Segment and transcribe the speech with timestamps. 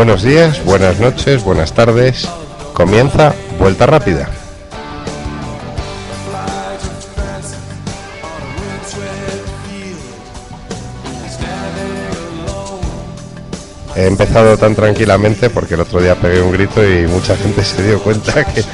[0.00, 2.26] Buenos días, buenas noches, buenas tardes.
[2.72, 4.30] Comienza Vuelta Rápida.
[13.94, 17.86] He empezado tan tranquilamente porque el otro día pegué un grito y mucha gente se
[17.86, 18.64] dio cuenta que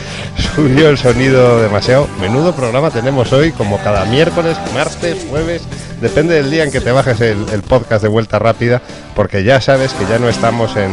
[0.56, 2.08] subió el sonido demasiado.
[2.20, 5.62] Menudo programa tenemos hoy, como cada miércoles, martes, jueves,
[6.00, 8.80] depende del día en que te bajes el, podcast de Vuelta Rápida,
[9.14, 10.90] porque ya sabes que ya no estamos en,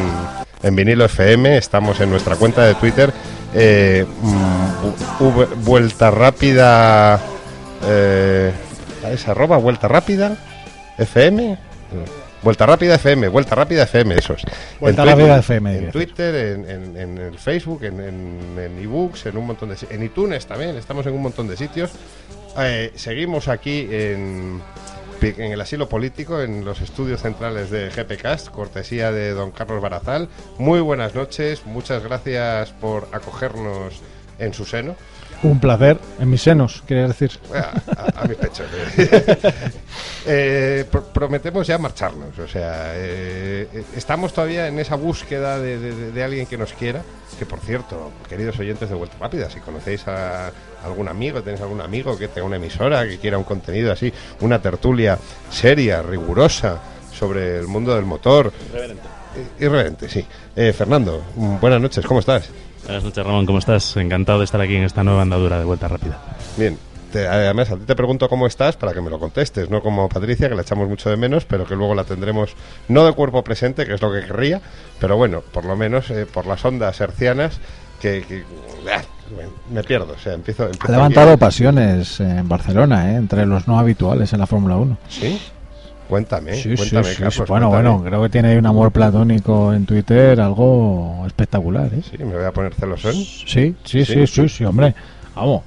[0.63, 3.13] en vinilo FM, estamos en nuestra cuenta de Twitter,
[3.53, 7.19] eh, mm, v- Vuelta Rápida,
[7.85, 8.51] eh,
[9.11, 10.35] ¿es arroba Vuelta Rápida
[10.97, 11.57] FM?
[12.43, 14.43] Vuelta Rápida FM, Vuelta Rápida FM, esos.
[14.79, 15.91] Vuelta En Twitter- Rápida FM, En.
[15.91, 20.03] Twitter, en, en- en el Facebook, en, en, en ebooks, en un montón de En
[20.03, 21.91] iTunes también, estamos en un montón de sitios.
[22.59, 24.61] Eh, seguimos aquí en,
[25.21, 30.27] en el asilo político, en los estudios centrales de GPCast, cortesía de don Carlos Barazal.
[30.57, 34.01] Muy buenas noches, muchas gracias por acogernos
[34.37, 34.95] en su seno.
[35.43, 35.99] Un placer.
[36.19, 37.31] En mis senos, querías decir.
[37.53, 37.57] A,
[38.19, 38.63] a- a mi pecho.
[40.25, 42.39] Eh, pro- prometemos ya marcharnos.
[42.39, 46.57] O sea, eh, eh, estamos todavía en esa búsqueda de, de- de- de alguien que
[46.57, 47.01] nos quiera.
[47.37, 50.49] Que por cierto, queridos oyentes de Vuelta Rápida, si conocéis a
[50.85, 54.61] algún amigo, tenéis algún amigo que tenga una emisora, que quiera un contenido así, una
[54.61, 55.17] tertulia
[55.51, 56.79] seria, rigurosa
[57.17, 58.51] sobre el mundo del motor.
[58.69, 59.03] Irreverente.
[59.59, 60.25] Irreverente, sí.
[60.55, 61.23] Eh, Fernando,
[61.61, 62.49] buenas noches, ¿cómo estás?
[62.85, 63.95] Buenas noches, Ramón, ¿cómo estás?
[63.97, 66.19] Encantado de estar aquí en esta nueva andadura de vuelta rápida.
[66.57, 66.77] Bien,
[67.11, 70.07] te- además a ti te pregunto cómo estás para que me lo contestes, no como
[70.09, 72.53] Patricia, que la echamos mucho de menos, pero que luego la tendremos
[72.89, 74.61] no de cuerpo presente, que es lo que querría,
[74.99, 77.59] pero bueno, por lo menos eh, por las ondas hercianas,
[78.01, 78.43] que, que-
[78.93, 79.01] ah,
[79.71, 80.63] me pierdo, o sea, empiezo...
[80.63, 83.15] Ha empiezo levantado aquí- pasiones en Barcelona, ¿eh?
[83.15, 84.97] entre los no habituales en la Fórmula 1.
[85.09, 85.41] ¿Sí?
[86.09, 87.21] Cuéntame, Sí, sí, cuéntame, sí, sí.
[87.23, 87.89] Carlos, Bueno, cuéntame.
[87.95, 92.01] bueno, creo que tiene ahí un amor platónico en Twitter, algo espectacular, ¿eh?
[92.09, 93.13] Sí, me voy a poner celosón.
[93.13, 94.05] Sí, sí, Sí.
[94.05, 94.93] sí, sí, sí, hombre.
[95.35, 95.61] Vamos.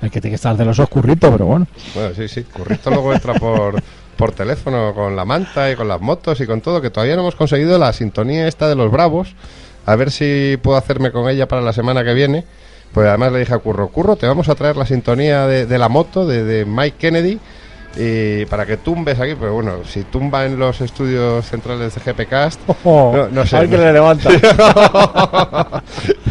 [0.00, 1.66] El que tiene que estar celoso es currito, pero bueno.
[1.94, 2.42] Bueno, sí, sí.
[2.44, 3.82] Currito luego entra por,
[4.16, 7.22] por teléfono con la manta y con las motos y con todo, que todavía no
[7.22, 9.34] hemos conseguido la sintonía esta de los bravos.
[9.86, 12.44] A ver si puedo hacerme con ella para la semana que viene.
[12.92, 15.78] Pues además le dije a Curro, Curro, te vamos a traer la sintonía de, de
[15.78, 17.38] la moto de, de Mike Kennedy
[17.98, 19.34] y para que tumbes aquí.
[19.38, 23.56] Pero bueno, si tumba en los estudios centrales de GPcast, no, no sé.
[23.56, 24.30] Ay, que no le levanta.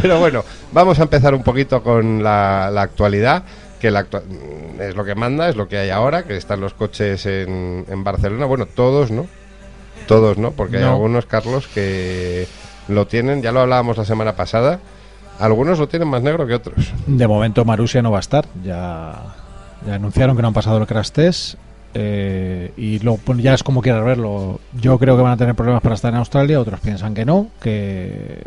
[0.02, 3.44] Pero bueno, vamos a empezar un poquito con la, la actualidad,
[3.80, 6.60] que la actua- mm, es lo que manda, es lo que hay ahora, que están
[6.62, 8.46] los coches en, en Barcelona.
[8.46, 9.26] Bueno, todos, ¿no?
[10.08, 10.52] Todos, ¿no?
[10.52, 10.92] Porque hay No.
[10.92, 12.48] algunos, Carlos, que
[12.88, 14.80] lo tienen, ya lo hablábamos la semana pasada,
[15.40, 16.94] algunos lo tienen más negro que otros.
[17.06, 18.46] De momento Marusia no va a estar.
[18.64, 19.36] Ya,
[19.86, 21.56] ya anunciaron que no han pasado el crash test.
[21.94, 24.60] eh, y lo, pues ya es como quieras verlo.
[24.80, 26.60] Yo creo que van a tener problemas para estar en Australia.
[26.60, 27.48] Otros piensan que no.
[27.62, 28.42] Que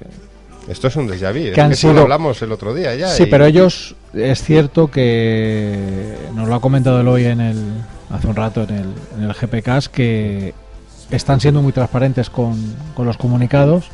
[0.69, 3.09] Esto es un déjà vu, Que han esto lo sido- hablamos el otro día ya.
[3.09, 7.57] sí, y- pero ellos es cierto que nos lo ha comentado Eloy en el
[8.11, 8.87] hace un rato en el,
[9.19, 10.53] en el GPCast que
[11.11, 12.57] están siendo muy transparentes con,
[12.95, 13.87] con los comunicados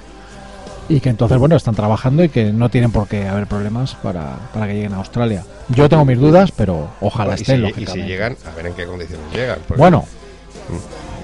[0.88, 4.36] y que entonces bueno están trabajando y que no tienen por qué haber problemas para,
[4.54, 5.44] para que lleguen a Australia.
[5.68, 7.56] Yo tengo mis dudas, pero ojalá y, si, estén.
[7.56, 8.08] y si lógicamente.
[8.08, 9.58] llegan, a ver en qué condiciones llegan.
[9.66, 10.04] porque- Bueno,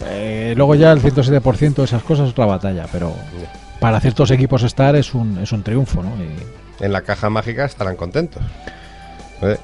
[0.09, 3.15] eh, luego ya el 107% de esas cosas es otra batalla, pero
[3.81, 6.11] para ciertos equipos estar es un, es un triunfo, ¿no?
[6.23, 8.43] Y- en la caja mágica estarán contentos.
[9.45, 9.59] Eh,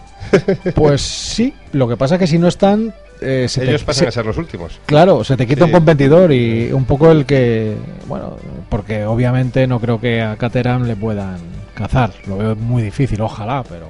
[0.75, 2.93] Pues sí, lo que pasa es que si no están...
[3.21, 4.81] eh, se te- Ellos pasan se- a ser los últimos.
[4.87, 5.71] Claro, se te quita Sí.
[5.71, 7.75] un competidor y un poco el que...
[8.07, 8.37] Bueno,
[8.69, 11.39] porque obviamente no creo que a Caterham le puedan
[11.75, 12.13] cazar.
[12.27, 13.87] Lo veo muy difícil, ojalá, pero...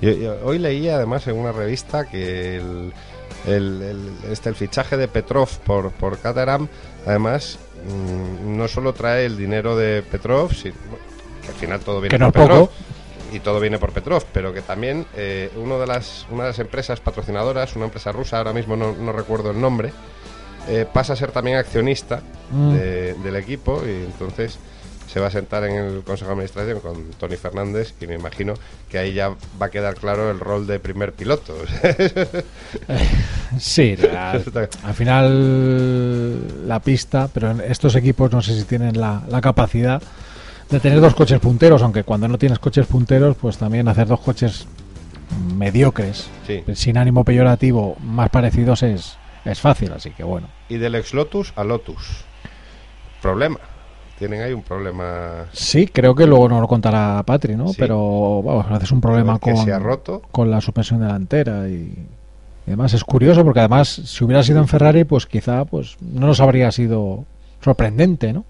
[0.00, 2.92] Yo- yo hoy leí además en una revista que el,
[3.46, 6.68] el, el- este, el fichaje de Petrov por, por Caterham,
[7.06, 10.74] además, mm, no solo trae el dinero de Petrov, sino,
[11.42, 12.60] que al final todo viene Que no por es Petrov.
[12.68, 12.72] poco.
[13.32, 16.58] Y todo viene por Petrov, pero que también eh, uno de las, una de las
[16.58, 19.92] empresas patrocinadoras, una empresa rusa, ahora mismo no, no recuerdo el nombre,
[20.68, 22.20] eh, pasa a ser también accionista
[22.50, 22.72] Mm.
[22.72, 24.58] de- del equipo y entonces
[25.06, 28.54] se va a sentar en el Consejo de Administración con Tony Fernández y me imagino
[28.90, 29.28] que ahí ya
[29.60, 31.54] va a quedar claro el rol de primer piloto.
[33.58, 33.96] Sí,
[34.82, 40.02] al final la pista, pero en estos equipos no sé si tienen la, la capacidad
[40.70, 44.20] de tener dos coches punteros, aunque cuando no tienes coches punteros, pues también hacer dos
[44.20, 44.66] coches
[45.56, 46.62] mediocres, Sí.
[46.74, 50.48] sin ánimo peyorativo, más parecidos es, es fácil, así que bueno.
[50.68, 52.24] Y del ex Lotus a Lotus.
[53.22, 53.58] Problema.
[54.18, 57.68] Tienen ahí un problema Sí, creo que luego nos lo contará Patri, ¿no?
[57.68, 57.76] Sí.
[57.78, 60.22] Pero vamos, es un problema que con, se ha roto.
[60.32, 61.72] con la suspensión delantera y,
[62.66, 66.26] y además es curioso porque además si hubiera sido en Ferrari, pues quizá pues no
[66.26, 67.24] nos habría sido
[67.62, 68.44] sorprendente, ¿no?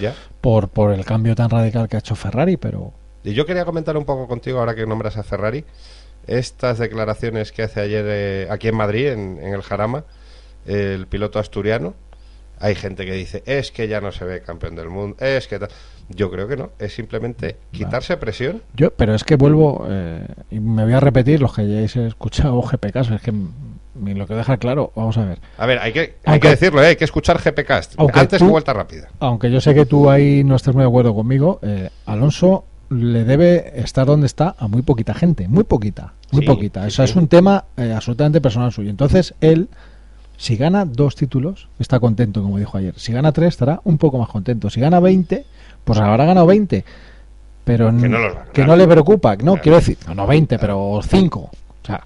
[0.00, 0.14] Ya.
[0.40, 2.92] por, por el cambio tan radical que ha hecho Ferrari, pero
[3.24, 5.64] Y yo quería comentar un poco contigo, ahora que nombras a Ferrari,
[6.26, 10.04] estas declaraciones que hace ayer eh, aquí en Madrid, en, en el Jarama,
[10.66, 11.94] el piloto asturiano.
[12.62, 15.58] Hay gente que dice, es que ya no se ve campeón del mundo, es que
[15.58, 15.70] tal.
[16.10, 18.62] Yo creo que no, es simplemente quitarse presión.
[18.74, 22.60] yo, pero es que vuelvo, eh, y me voy a repetir los que hayáis escuchado
[22.70, 23.32] GPK, es que
[24.00, 25.38] lo que deja claro, vamos a ver.
[25.58, 26.86] A ver, hay que, hay Aunque- que decirlo, ¿eh?
[26.88, 27.94] hay que escuchar GPcast.
[27.98, 29.08] Aunque Antes tú- que vuelta rápida.
[29.20, 33.24] Aunque yo sé que tú ahí no estés muy de acuerdo conmigo, eh, Alonso le
[33.24, 36.82] debe estar donde está a muy poquita gente, muy poquita, muy Sí, poquita.
[36.82, 37.10] sí, Eso sí.
[37.10, 38.90] es un tema eh, absolutamente personal suyo.
[38.90, 39.68] Entonces, él,
[40.36, 42.94] si gana dos títulos, está contento, como dijo ayer.
[42.98, 44.70] Si gana tres, estará un poco más contento.
[44.70, 45.44] Si gana 20,
[45.84, 46.84] pues habrá ganado 20.
[47.62, 48.76] Pero Que no los va a que ganar.
[48.78, 49.36] no le preocupa.
[49.36, 49.60] No, Claro.
[49.62, 51.40] quiero decir, no, no 20, pero 5.
[51.40, 52.00] O sea,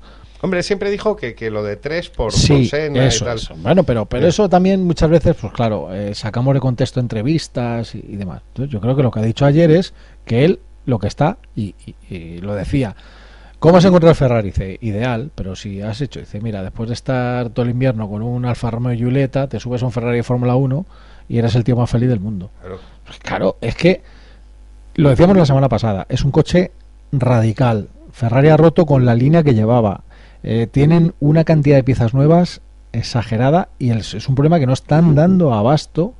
[0.44, 3.36] Hombre, siempre dijo que, que lo de tres por, por sí, Senna eso, y tal.
[3.38, 3.54] eso.
[3.56, 4.28] Bueno, pero, pero Sí.
[4.28, 8.42] eso también muchas veces, pues claro, eh, sacamos de contexto entrevistas y, y demás.
[8.48, 9.94] Entonces, yo creo que lo que ha dicho ayer es
[10.26, 12.94] que él lo que está, y, y- y lo decía,
[13.58, 14.48] ¿cómo has encontrado el Ferrari?
[14.50, 18.20] Dice, ideal, pero si has hecho, dice, mira, después de estar todo el invierno con
[18.22, 20.84] un Alfa Romeo Giulietta, te subes a un Ferrari de Fórmula 1
[21.30, 22.50] y eres el tío más feliz del mundo.
[22.60, 22.78] Claro.
[23.06, 24.02] Pues claro, es que
[24.96, 26.70] lo decíamos la semana pasada, es un coche
[27.12, 27.88] radical.
[28.12, 30.02] Ferrari ha roto con la línea que llevaba.
[30.44, 32.60] Eh, tienen una cantidad de piezas nuevas
[32.92, 36.14] exagerada y es un problema que no están dando abasto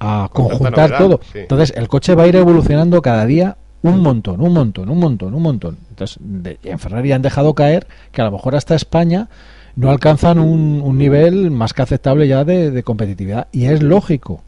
[0.00, 1.20] a conjuntar novedad, todo.
[1.32, 1.38] sí.
[1.38, 5.34] Entonces, el coche va a ir evolucionando cada día un montón, un montón, un montón,
[5.34, 5.78] un montón.
[5.90, 9.28] Entonces, de- en Ferrari han dejado caer que a lo mejor hasta España
[9.76, 13.46] no alcanzan un, un nivel más que aceptable ya de, de competitividad.
[13.52, 14.42] Y es lógico,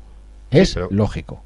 [0.51, 1.43] es pero- lógico.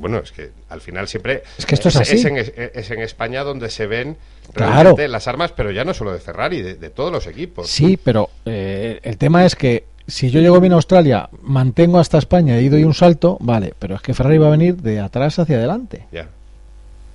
[0.00, 2.26] Bueno, es que al final siempre Es que esto es así.
[2.26, 4.16] en, es en España donde se ven
[4.52, 4.72] Claro.
[4.72, 7.68] realmente las armas, pero ya no solo de Ferrari, de, de todos los equipos.
[7.68, 12.18] Sí, pero eh, el tema es que si yo llego bien a Australia, mantengo hasta
[12.18, 15.38] España y doy un salto, vale, pero es que Ferrari va a venir de atrás
[15.38, 16.06] hacia adelante.
[16.10, 16.26] Ya.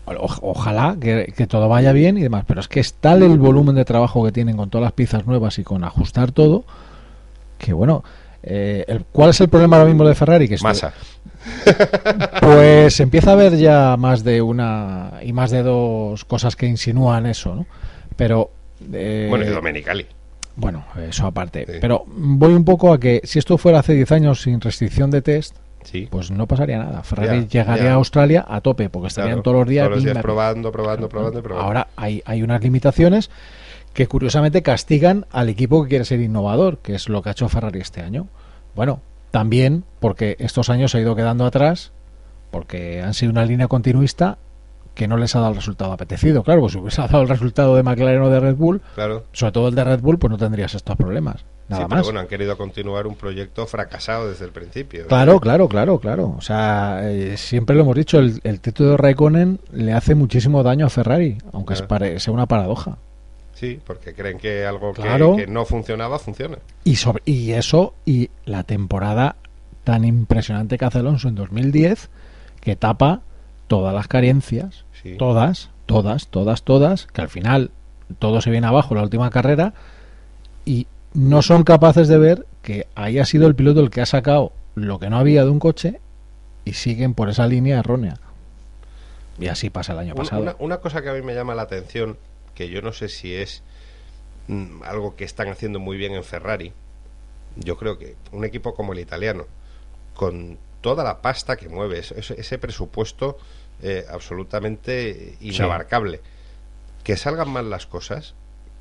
[0.05, 3.37] O- ojalá que, que todo vaya bien y demás, pero es que es tal el
[3.39, 6.63] volumen de trabajo que tienen con todas las piezas nuevas y con ajustar todo,
[7.57, 8.03] que bueno,
[8.43, 10.47] eh, el, ¿cuál es el problema ahora mismo de Ferrari?
[10.47, 10.93] Que Masa.
[12.41, 17.25] Pues empieza a haber ya más de una y más de dos cosas que insinúan
[17.25, 17.65] eso, ¿no?
[18.15, 18.51] Pero...
[18.93, 20.05] eh, Bueno, y Domenicali.
[20.55, 21.65] bueno, eso aparte.
[21.67, 21.77] Sí.
[21.81, 25.21] Pero voy un poco a que si esto fuera hace 10 años sin restricción de
[25.21, 26.07] test, Sí.
[26.09, 27.03] pues no pasaría nada.
[27.03, 27.91] Ferrari Ya, llegaría ya.
[27.91, 29.85] a Australia a tope, porque estarían Claro, todos los días...
[29.85, 31.65] Todos los días probando, probando, probando, probando.
[31.67, 33.29] Ahora hay, hay unas limitaciones
[33.93, 37.47] que curiosamente castigan al equipo que quiere ser innovador, que es lo que ha hecho
[37.49, 38.27] Ferrari este año.
[38.75, 38.99] Bueno,
[39.39, 41.91] también porque estos años se ha ido quedando atrás,
[42.51, 44.37] porque han sido una línea continuista
[44.93, 46.41] que no les ha dado el resultado apetecido.
[46.41, 49.25] Claro, pues si hubiese dado el resultado de McLaren o de Red Bull, Claro.
[49.33, 51.43] sobre todo el de Red Bull, pues no tendrías estos problemas.
[51.67, 52.05] Nada sí, pero más.
[52.05, 55.05] bueno, han querido continuar un proyecto fracasado desde el principio.
[55.07, 56.33] Claro, claro, claro, claro.
[56.37, 60.63] O sea, eh, siempre lo hemos dicho, el, el título de Raikkonen le hace muchísimo
[60.63, 61.89] daño a Ferrari, aunque es Claro.
[61.89, 62.97] pare- sea una paradoja.
[63.55, 65.35] Sí, porque creen que algo que- Claro.
[65.37, 66.57] que, no funcionaba, funciona.
[66.83, 69.37] Y, sobre, y eso, y la temporada
[69.83, 72.09] tan impresionante que hace Alonso en 2010,
[72.61, 73.21] que tapa
[73.67, 75.15] todas las carencias, Sí.
[75.17, 77.71] todas, todas, todas, todas, que al final
[78.19, 79.73] todo se viene abajo la última carrera,
[80.65, 84.51] y no son capaces de ver que haya sido el piloto el que ha sacado
[84.75, 86.01] lo que no había de un coche
[86.65, 88.17] y siguen por esa línea errónea.
[89.39, 90.41] Y así pasa el año pasado.
[90.41, 92.17] Una, una cosa que a mí me llama la atención,
[92.55, 93.61] que yo no sé si es
[94.47, 96.73] mm, algo que están haciendo muy bien en Ferrari,
[97.55, 99.45] yo creo que un equipo como el italiano,
[100.15, 103.37] con toda la pasta que mueve, ese, ese presupuesto
[103.81, 106.21] eh, absolutamente inabarcable,
[107.03, 108.33] que salgan mal las cosas,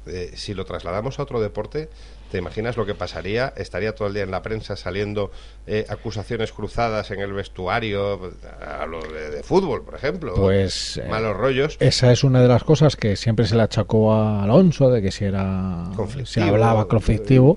[0.07, 1.89] eh, si lo trasladamos a otro deporte,
[2.35, 3.53] ¿te imaginas lo que pasaría?
[3.57, 5.31] Estaría todo el día en la prensa saliendo
[5.69, 10.35] eh, acusaciones cruzadas en el vestuario, a lo de, de fútbol, por ejemplo.
[10.35, 11.77] Pues eh, malos rollos.
[11.79, 15.13] esa es una de las cosas que siempre se le achacó a Alonso, de que
[15.13, 16.27] si era Conflictivo.
[16.27, 17.57] se hablaba conflictivo.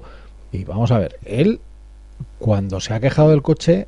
[0.52, 1.60] Y vamos a ver, él
[2.38, 3.88] cuando se ha quejado del coche,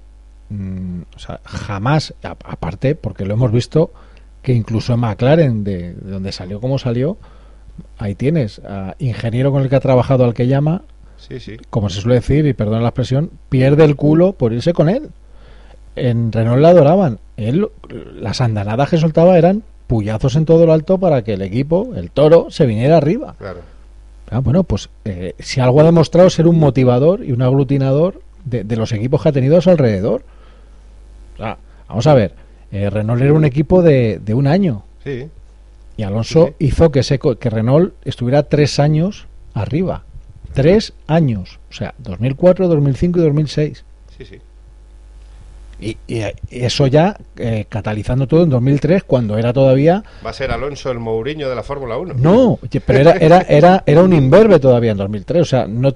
[0.49, 3.91] mm, o sea, jamás, aparte, porque lo hemos visto
[4.41, 7.17] que incluso en McLaren, de, de donde salió como salió,
[7.97, 10.83] ahí tienes, a ingeniero con el que ha trabajado al que llama,
[11.17, 11.57] Sí, sí.
[11.69, 15.09] como se suele decir, y perdona la expresión, pierde el culo por irse con él.
[15.95, 17.19] En Renault la adoraban.
[17.35, 17.67] Él,
[18.15, 22.11] las andanadas que soltaba eran puyazos en todo lo alto para que el equipo, el
[22.11, 23.35] toro, se viniera arriba.
[23.37, 23.59] Claro.
[24.31, 28.63] Ah, bueno, pues eh, si algo ha demostrado ser un motivador y un aglutinador de,
[28.63, 30.23] de los equipos que ha tenido a su alrededor.
[31.33, 31.57] O sea,
[31.87, 32.33] vamos a ver,
[32.71, 35.27] eh, Renault era un equipo de, de un año Sí.
[35.99, 40.05] Y Alonso Sí, hizo que, ese que Renault estuviera tres años arriba.
[40.53, 41.59] Tres años.
[41.69, 43.83] O sea, 2004, 2005 y 2006.
[44.17, 44.37] Sí, sí.
[45.81, 50.05] Y, y eso ya eh, catalizando todo en 2003, cuando era todavía.
[50.25, 52.13] Va a ser Alonso el Mourinho de la Fórmula 1.
[52.13, 55.41] No, pero era, era, era, era un imberbe todavía en 2003.
[55.41, 55.89] O sea, no.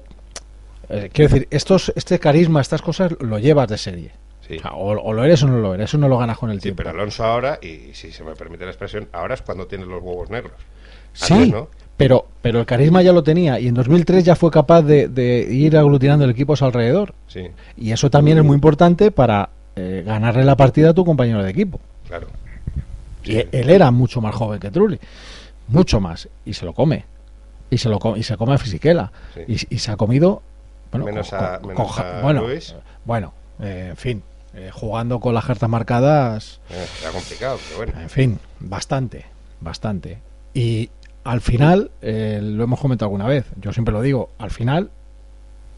[0.90, 4.10] eh, quiero decir, estos, este carisma, estas cosas lo llevas de serie.
[4.46, 4.58] Sí.
[4.74, 5.90] O, lo eres o no lo eres.
[5.90, 6.78] Eso no lo ganas con el Sí, tiempo.
[6.78, 10.02] pero Alonso ahora, y si se me permite la expresión, ahora es cuando tiene los
[10.02, 10.52] huevos negros.
[11.14, 11.68] Sí, no.
[11.96, 15.46] pero, pero el carisma ya lo tenía y en 2003 ya fue capaz de, de
[15.50, 17.14] ir aglutinando el equipo a su alrededor.
[17.28, 17.46] Sí,
[17.76, 21.50] Y eso también es muy importante para eh, ganarle la partida a tu compañero de
[21.50, 21.80] equipo.
[22.08, 22.26] claro.
[23.22, 24.98] Y e- él era mucho más joven que Trulli,
[25.68, 27.04] mucho más, y se lo come.
[27.70, 29.10] Y se lo co- y se come a Fisichella.
[29.48, 30.42] Y, y se ha comido.
[30.90, 32.74] Bueno, Menos a- menos a bueno, Luis.
[33.06, 34.22] bueno, eh, en fin,
[34.54, 36.60] eh, jugando con las cartas marcadas.
[36.70, 38.00] Eh, era complicado, pero bueno.
[38.00, 39.24] En fin, bastante,
[39.60, 40.18] bastante.
[40.54, 40.90] Y
[41.24, 44.90] al final, eh, lo hemos comentado alguna vez, yo siempre lo digo, al final,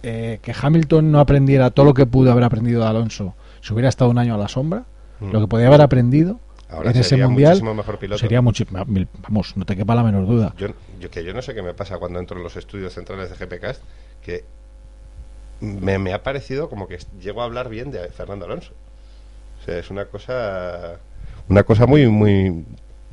[0.02, 3.88] eh, que Hamilton no aprendiera todo lo que pudo haber aprendido de Alonso, si hubiera
[3.88, 4.84] estado un año a la sombra,
[5.18, 5.30] Mm.
[5.32, 8.18] lo que podía haber aprendido Ahora en ese sería mundial muchísimo mejor piloto.
[8.18, 10.52] sería mucho, vamos, no te quepa la menor duda.
[10.58, 10.66] Yo,
[11.00, 13.36] yo- que yo no sé qué me pasa cuando entro en los estudios centrales de
[13.36, 13.80] GPCast,
[14.20, 14.44] que
[15.60, 18.72] me, me ha parecido como que llego a hablar bien de Fernando Alonso.
[19.60, 20.96] O sea, es una cosa
[21.48, 22.64] una cosa muy muy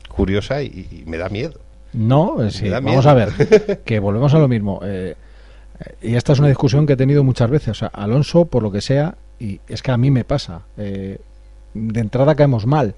[0.09, 1.59] curiosa y, y me da miedo.
[1.93, 4.79] No, eh, sí, vamos a ver, que volvemos a lo mismo.
[4.83, 5.15] eh,
[5.79, 7.69] eh, y esta es una discusión que he tenido muchas veces.
[7.69, 11.19] O sea, Alonso, por lo que sea, y es que a mí me pasa, eh,
[11.73, 12.95] de entrada caemos mal.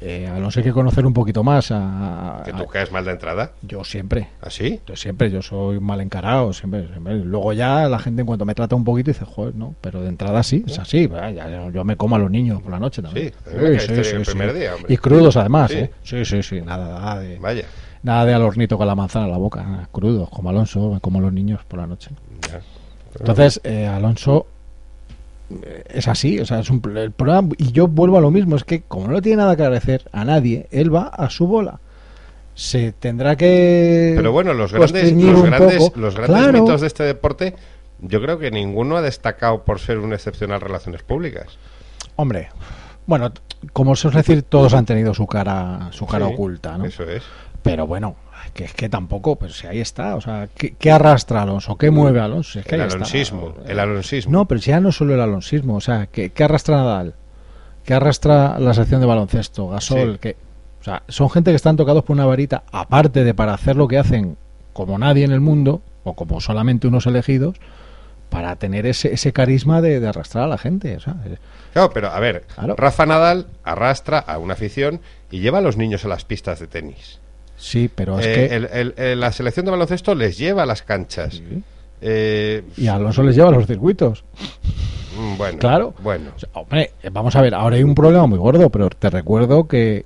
[0.00, 1.70] Eh, Alonso hay que conocer un poquito más.
[1.70, 3.52] A, Que tú caes mal de entrada.
[3.62, 4.80] yo siempre, ¿Así?
[4.86, 7.14] yo siempre, yo soy mal encarado, siempre, siempre.
[7.24, 10.08] Luego ya la gente en cuanto me trata un poquito dice, joder, no, pero de
[10.08, 11.08] entrada sí, es así.
[11.08, 13.32] ya- yo me como a los niños por la noche también.
[13.46, 14.92] Sí, mí me caíste el primer día, hombre.
[14.92, 15.78] Y crudos además, Sí.
[15.78, 15.90] ¿eh?
[16.02, 17.38] Sí, sí, sí, nada, nada de...
[17.38, 17.64] Vaya.
[18.02, 21.32] Nada de al hornito con la manzana en la boca, crudos, como Alonso, como los
[21.32, 22.10] niños por la noche.
[22.50, 22.60] Ya.
[23.18, 24.46] Entonces, eh, Alonso
[25.88, 28.64] es así, o sea, es un, el problema, y yo vuelvo a lo mismo, es
[28.64, 31.80] que como no tiene nada que agradecer a nadie, él va a su bola.
[32.54, 36.62] Se tendrá que Pero bueno, los grandes, los grandes, los grandes Claro.
[36.62, 37.54] mitos de este deporte,
[38.00, 41.46] yo creo que ninguno ha destacado por ser un excepcional relaciones públicas.
[42.16, 42.48] Hombre,
[43.06, 43.32] bueno,
[43.72, 46.84] como se os decir, todos han tenido su cara, su cara Sí, oculta, ¿no?
[46.84, 47.22] Eso es.
[47.62, 48.14] Pero bueno,
[48.54, 51.76] que es que tampoco, pues si ahí está, o sea, ¿qué, qué arrastra a Alonso?
[51.76, 52.60] ¿Qué mueve a Alonso?
[52.60, 52.94] Es que El está.
[52.94, 54.32] alonsismo, el alonsismo.
[54.32, 57.14] No, pero ya no solo el alonsismo, o sea, ¿qué, qué arrastra Nadal?
[57.84, 59.68] ¿Qué arrastra la sección de baloncesto?
[59.68, 60.18] Gasol, Sí.
[60.20, 60.36] que
[60.80, 63.88] o sea, son gente que están tocados por una varita, aparte de para hacer lo
[63.88, 64.36] que hacen
[64.72, 67.56] como nadie en el mundo, o como solamente unos elegidos,
[68.30, 70.96] para tener ese, ese carisma de, de arrastrar a la gente.
[70.96, 71.36] O sea, eh,
[71.72, 72.74] Claro, pero a ver, Claro.
[72.76, 76.66] Rafa Nadal arrastra a una afición y lleva a los niños a las pistas de
[76.66, 77.20] tenis.
[77.64, 78.56] Sí, pero es Eh, que...
[78.56, 81.42] el- el- el- la selección de baloncesto les lleva a las canchas.
[82.00, 84.24] Eh, Y a Alonso les lleva a los circuitos.
[85.18, 85.94] mm, bueno, Claro.
[86.02, 88.90] Bueno, O sea, hombre, eh, vamos a ver, ahora hay un problema muy gordo, pero
[88.90, 90.04] te recuerdo que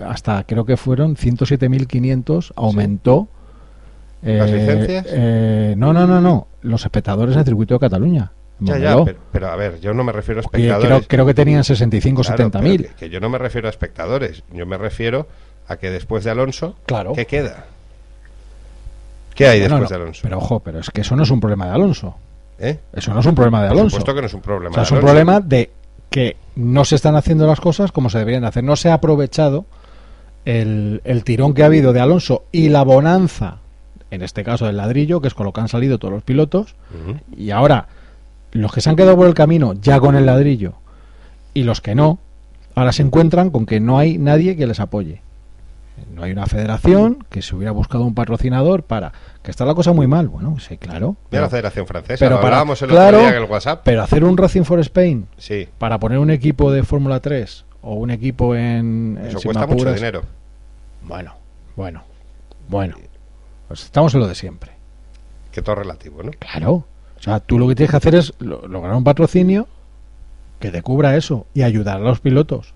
[0.00, 3.28] hasta creo que fueron 107.500 aumentó.
[4.22, 5.06] ¿Las licencias?
[5.08, 6.48] eh, no, no, no, no.
[6.62, 8.32] Los espectadores en el circuito de Cataluña.
[8.58, 10.86] ya, ya, pero, pero a ver, yo no me refiero a espectadores.
[10.88, 12.86] creo, creo que tenían 65 Claro, 70 pero mil.
[12.88, 15.28] Que, que yo no me refiero a espectadores, yo me refiero
[15.68, 17.12] a que después de Alonso, Claro.
[17.12, 17.64] ¿qué queda?
[19.34, 20.20] ¿Qué hay después no, de Alonso?
[20.22, 22.14] Pero ojo, pero es que eso no es un problema de Alonso.
[22.58, 22.78] ¿Eh?
[22.94, 23.96] Eso no es un problema de Por Alonso.
[23.96, 24.70] supuesto que no es un problema.
[24.70, 25.70] O sea, de es un problema de
[26.08, 28.64] que no se están haciendo las cosas como se deberían de hacer.
[28.64, 29.66] No se ha aprovechado
[30.46, 33.58] el, el tirón que ha habido de Alonso y la bonanza,
[34.10, 36.74] en este caso del ladrillo, que es con lo que han salido todos los pilotos.
[37.36, 37.88] Y ahora,
[38.52, 40.74] los que se han quedado por el camino ya con el ladrillo
[41.52, 42.18] y los que no,
[42.74, 45.20] ahora se encuentran con que no hay nadie que les apoye.
[46.14, 49.12] No hay una federación que se hubiera buscado un patrocinador para
[49.42, 50.28] que está la cosa muy mal.
[50.28, 51.10] Bueno, sí, claro.
[51.10, 53.80] Mira la Pero, Federación Francesa, pero para- claro, día en el WhatsApp.
[53.84, 57.94] pero hacer un Racing for Spain Sí, para poner un equipo de Fórmula 3 o
[57.94, 60.22] un equipo en, en eso cuesta mucho dinero.
[61.02, 61.34] Bueno,
[61.76, 62.02] bueno,
[62.68, 62.96] bueno.
[63.68, 64.72] Pues estamos en lo de siempre.
[65.52, 66.30] Que todo relativo, ¿no?
[66.38, 66.72] Claro.
[67.18, 69.66] O sea, tú lo que tienes que hacer es lo- lograr un patrocinio
[70.60, 72.74] que te cubra eso y ayudar a los pilotos.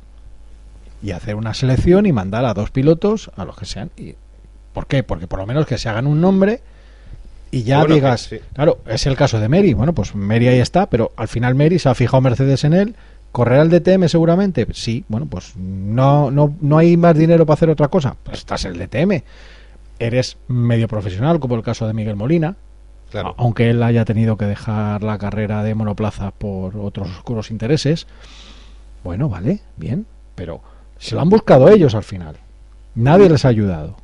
[1.02, 3.90] Y hacer una selección y mandar a dos pilotos, a los que sean.
[3.96, 4.14] Y,
[4.72, 5.02] ¿Por qué?
[5.02, 6.60] Porque por lo menos que se hagan un nombre
[7.50, 8.38] y ya Bueno, digas, sí.
[8.54, 9.74] claro, es el caso de Mary.
[9.74, 12.94] Bueno, pues Mary ahí está, pero al final Mary se ha fijado Mercedes en él.
[13.32, 14.66] ¿Correrá el DTM seguramente?
[14.72, 18.16] Sí, bueno, pues no, no, no hay más dinero para hacer otra cosa.
[18.24, 19.22] Pues estás en el DTM.
[19.98, 22.56] Eres medio profesional, como el caso de Miguel Molina,
[23.10, 23.34] Claro.
[23.38, 28.06] aunque él haya tenido que dejar la carrera de monoplaza por otros oscuros intereses.
[29.04, 30.60] Bueno, vale, bien, pero
[31.00, 32.36] se lo han buscado ellos al final.
[32.94, 33.96] Nadie les ha ayudado.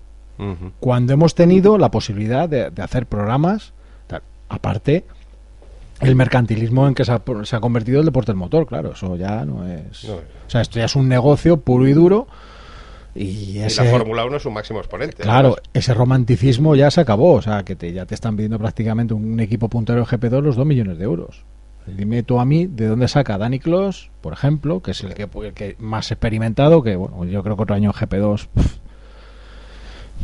[0.80, 3.72] Cuando hemos tenido la posibilidad de, de hacer programas,
[4.06, 4.22] tal.
[4.48, 5.04] aparte,
[6.00, 9.16] el mercantilismo en que se ha, se ha convertido el deporte del motor, claro, eso
[9.16, 10.04] ya no es...
[10.04, 10.14] No.
[10.16, 12.26] O sea, esto ya es un negocio puro y duro
[13.14, 13.84] y Y ese...
[13.84, 15.22] la Fórmula 1 es su máximo exponente.
[15.22, 15.70] Claro, además.
[15.72, 19.40] ese romanticismo ya se acabó, o sea, que te, ya te están pidiendo prácticamente un
[19.40, 21.44] equipo puntero de GP2 los 2 millones de euros.
[21.86, 25.28] Dime tú a mí de dónde saca Danny Clos, por ejemplo, que es el que,
[25.44, 28.48] el que más experimentado, que bueno, yo creo que otro año en GP2.
[28.52, 28.78] pff.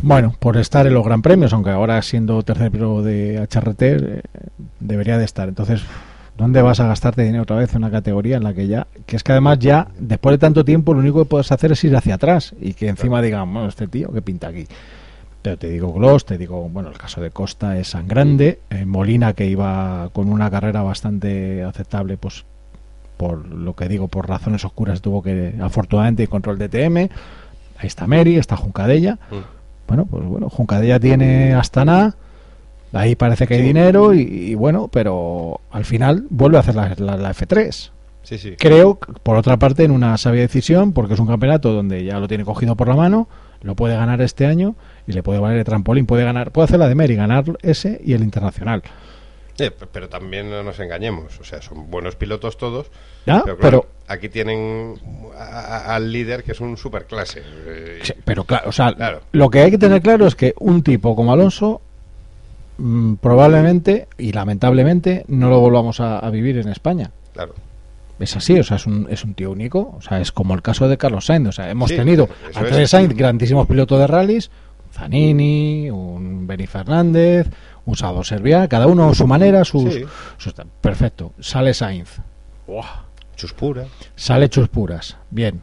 [0.00, 4.22] Bueno, por estar en los Gran Premios, aunque ahora siendo tercero de HRT eh,
[4.80, 5.48] debería de estar.
[5.48, 5.82] Entonces,
[6.36, 9.16] ¿dónde vas a gastarte dinero otra vez en una categoría en la que ya, que
[9.16, 11.94] es que además ya, después de tanto tiempo, lo único que puedes hacer es ir
[11.94, 14.66] hacia atrás y que encima digan, bueno, este tío, ¿qué pinta aquí?
[15.42, 18.84] Pero te digo Gloss, te digo, bueno, el caso de Costa es tan grande, eh,
[18.84, 22.44] Molina que iba con una carrera bastante aceptable, pues
[23.16, 26.96] por lo que digo, por razones oscuras tuvo que, afortunadamente, control de TM.
[27.78, 29.14] Ahí está Mary, está Juncadella.
[29.30, 29.36] Mm.
[29.88, 32.14] Bueno, pues bueno, Juncadella tiene Astana,
[32.92, 33.66] ahí parece que hay Sí.
[33.66, 37.90] dinero y, y bueno, pero al final vuelve a hacer la, la- la F3.
[38.22, 38.54] Sí, sí.
[38.56, 38.94] Creo,
[39.24, 42.44] por otra parte, en una sabia decisión, porque es un campeonato donde ya lo tiene
[42.44, 43.26] cogido por la mano,
[43.62, 46.78] lo puede ganar este año y le puede valer el trampolín, puede ganar, puede hacer
[46.78, 48.82] la de Mary, ganar ese y el internacional.
[49.58, 52.86] Eh, pero también no nos engañemos, o sea, son buenos pilotos todos,
[53.26, 53.44] ¿Ya?
[53.60, 54.94] pero, aquí tienen
[55.36, 57.42] a- a- al líder que es un superclase.
[57.66, 59.20] eh, sí, pero claro, o sea, Claro.
[59.32, 61.82] lo que hay que tener claro es que un tipo como Alonso
[62.78, 67.10] mm, probablemente y lamentablemente no lo volvamos a, a vivir en España.
[67.34, 67.54] Claro.
[68.18, 70.62] Es así, o sea, es un, es un tío único, o sea, es como el
[70.62, 72.76] caso de Carlos Sainz, o sea, hemos Sí, tenido antes es.
[72.78, 74.50] de Sainz grandísimos pilotos de rallies,
[74.92, 77.48] Zanini, un Benny Fernández,
[77.86, 80.04] un Sado Serviá, cada uno a su manera, sus, Sí.
[80.38, 82.18] sus- perfecto, sale Sainz,
[83.36, 83.84] Chuspura.
[84.14, 85.62] sale Chuspuras, bien,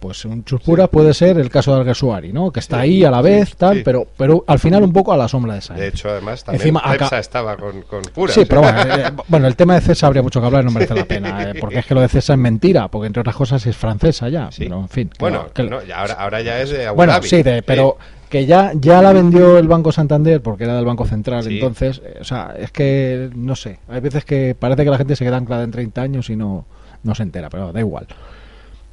[0.00, 2.50] pues un Chuspura puede ser el caso de Alguersuari, ¿no?
[2.52, 3.82] Que está Sí, ahí a la sí, vez, tal, sí.
[3.84, 5.80] pero, pero al final un poco a la sombra de Sainz.
[5.80, 8.32] De hecho, además, también Encima, acá- estaba con, con Pura.
[8.34, 10.94] Sí, pero bueno, eh, bueno, el tema de César habría mucho que hablar, no merece
[10.94, 13.64] la pena, eh, porque es que lo de César es mentira, porque entre otras cosas
[13.64, 14.64] es francesa ya, Sí.
[14.64, 15.10] pero en fin.
[15.18, 17.28] Bueno, no- que- no, y ahora, ahora ya es de Abu bueno, Dhabi.
[17.28, 17.96] sí, de- pero
[18.28, 21.54] que ya, ya la vendió el Banco Santander porque era del Banco Central, Sí.
[21.54, 25.16] entonces, eh, o sea, es que, no sé, hay veces que parece que la gente
[25.16, 26.64] se queda anclada en 30 años y no,
[27.02, 28.06] no se entera, pero da igual.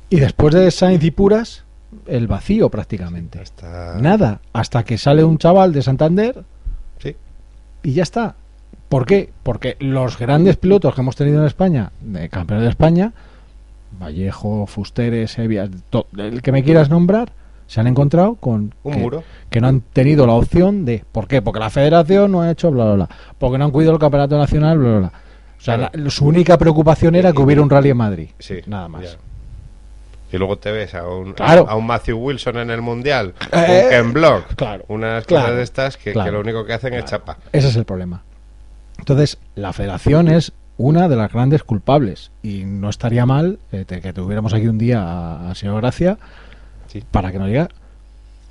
[0.10, 1.63] Y después de Sainz y Puras,
[2.08, 3.39] el vacío prácticamente.
[4.00, 6.43] Nada, hasta que sale un chaval de Santander
[7.00, 7.15] Sí.
[7.84, 8.36] y ya está.
[8.89, 9.32] ¿Por qué?
[9.41, 13.13] Porque los grandes pilotos que hemos tenido en España, de campeones de España,
[14.00, 17.32] Vallejo, Fusteres, Evias, to- el que me quieras nombrar,
[17.67, 19.23] se han encontrado con Un que, muro.
[19.49, 21.41] que no han tenido la opción de ¿por qué?
[21.41, 24.38] Porque la federación no ha hecho bla bla bla, porque no han cuidado el campeonato
[24.38, 25.12] nacional, bla bla bla.
[25.58, 25.91] O sea, Claro.
[26.04, 28.30] la- su única preocupación era que hubiera un rally en Madrid.
[28.39, 29.04] Sí, nada más.
[29.04, 29.17] ya.
[30.32, 31.67] Y luego te ves a un, Claro.
[31.69, 35.58] a un Matthew Wilson en el Mundial, Eh, un Ken Block, claro, unas claro, cosas
[35.58, 37.38] de estas que, lo único que hacen es chapa.
[37.52, 38.23] Ese es el problema.
[38.97, 44.02] Entonces, la federación es una de las grandes culpables y no estaría mal eh, te-
[44.02, 46.17] que tuviéramos aquí un día a, a señor Gracia
[46.93, 47.03] Sí.
[47.12, 47.67] para que nos diga,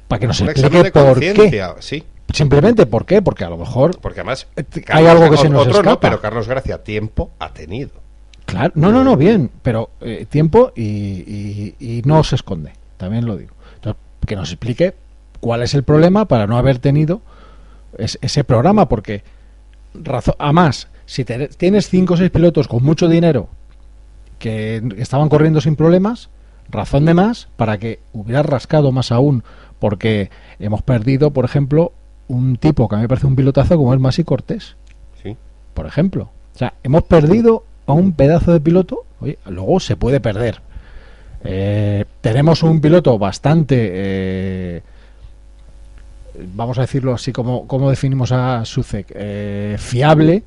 [0.08, 1.64] para que nos explique por qué.
[1.80, 5.48] sí, Simplemente por qué, porque a lo mejor porque además Eh, hay algo que se
[5.48, 6.00] nos otro no, escapa.
[6.00, 7.90] pero Carlos Gracia tiempo ha tenido.
[8.46, 13.24] Claro, no, no, no, bien, pero eh, tiempo y, y- y no se esconde, también
[13.26, 13.52] lo digo.
[13.76, 14.94] Entonces, que nos explique
[15.40, 17.20] cuál es el problema para no haber tenido
[17.96, 19.22] es- ese programa, porque
[19.94, 23.48] razón, además, si te- tienes cinco o seis pilotos con mucho dinero
[24.38, 26.28] que estaban corriendo sin problemas,
[26.70, 29.44] razón de más para que hubieras rascado más aún,
[29.78, 31.92] porque hemos perdido, por ejemplo,
[32.28, 34.76] un tipo que a mí me parece un pilotazo como es Masi Cortés
[35.22, 35.36] Sí.
[35.74, 36.30] por ejemplo.
[36.54, 40.60] O sea, hemos perdido a un pedazo de piloto, oye, luego se puede perder.
[41.44, 44.82] Eh, tenemos un piloto bastante, eh,
[46.54, 50.44] vamos a decirlo así como, como definimos a Sucek, eh, fiable.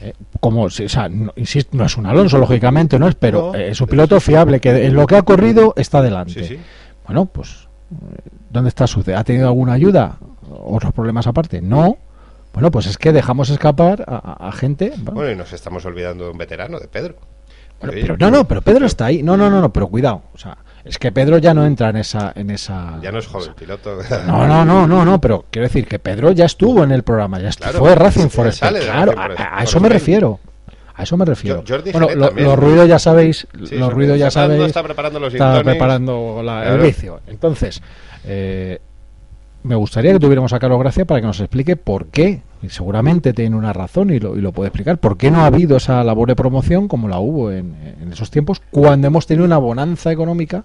[0.00, 3.54] Eh, como, si- o sea, no, insisto, no es un Alonso, lógicamente, no es, pero
[3.54, 6.32] eh, es un piloto fiable que en lo que ha corrido está delante.
[6.32, 6.58] Sí, sí.
[7.06, 7.68] Bueno, pues,
[8.50, 9.16] ¿dónde está Sucek?
[9.16, 10.16] ¿Ha tenido alguna ayuda?
[10.48, 11.60] ¿Otros problemas aparte?
[11.60, 11.96] No.
[12.52, 14.90] Bueno, pues es que dejamos escapar a, gente.
[14.96, 17.14] bueno, Bueno, y nos estamos olvidando de un veterano, de Pedro.
[17.80, 19.22] bueno, pero, no, no, pero Pedro está ahí.
[19.22, 20.22] No, no, no, no, pero cuidado.
[20.34, 22.98] O sea, es que Pedro ya no entra en esa, en esa.
[23.02, 23.98] Ya no es joven piloto.
[24.26, 27.38] No, no, no, no, no, pero quiero decir que Pedro ya estuvo en el programa,
[27.40, 28.60] ya Claro, fue Racing Forest.
[28.62, 30.40] Claro, a, eso me refiero.
[30.94, 31.58] A eso me refiero.
[31.60, 32.46] Jo- Jordi bueno, lo- también.
[32.48, 34.64] los ruidos ya sabéis, Sí, los ruidos ya sabéis.
[34.64, 37.20] está preparando los está preparando la- el vicio.
[37.26, 37.80] Entonces,
[38.24, 38.80] eh,
[39.62, 42.42] me gustaría que tuviéramos a Carlos Gracia para que nos explique por qué.
[42.62, 44.98] Y seguramente tiene una razón y lo, y lo puede explicar.
[44.98, 48.30] ¿Por qué no ha habido esa labor de promoción como la hubo en, en esos
[48.30, 50.64] tiempos cuando hemos tenido una bonanza económica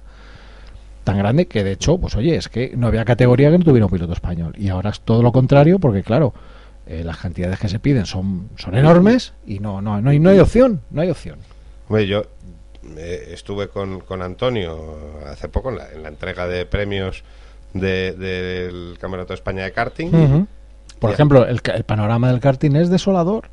[1.05, 3.85] tan grande que de hecho, pues oye, es que no había categoría que no tuviera
[3.85, 4.53] un piloto español.
[4.57, 6.33] Y ahora es todo lo contrario porque, claro,
[6.87, 10.29] eh, las cantidades que se piden son, son enormes y no, no, no, hay, no
[10.31, 11.39] hay opción, no hay opción.
[11.87, 12.23] Hombre, yo
[12.97, 17.23] eh, estuve con, con Antonio hace poco en la, en la entrega de premios
[17.75, 20.47] de- del Campeonato de España de karting.
[20.99, 23.49] Por ejemplo, el, panorama del karting es desolador.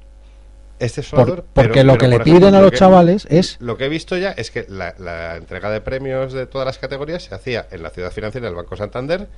[0.79, 2.71] Este es Por- porque pero- lo pero, que le por ejemplo, piden a lo los
[2.73, 6.33] que- chavales es Lo que he visto ya es que la, la entrega de premios
[6.33, 9.29] de todas las categorías se hacía en la ciudad financiera del Banco Santander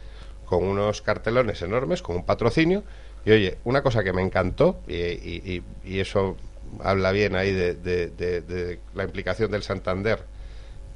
[0.47, 2.83] con unos cartelones enormes, con un patrocinio.
[3.27, 5.63] Y oye, una cosa que me encantó, y, y- y-
[5.95, 6.37] y eso
[6.83, 10.21] habla bien ahí de, de- de- de la implicación del Santander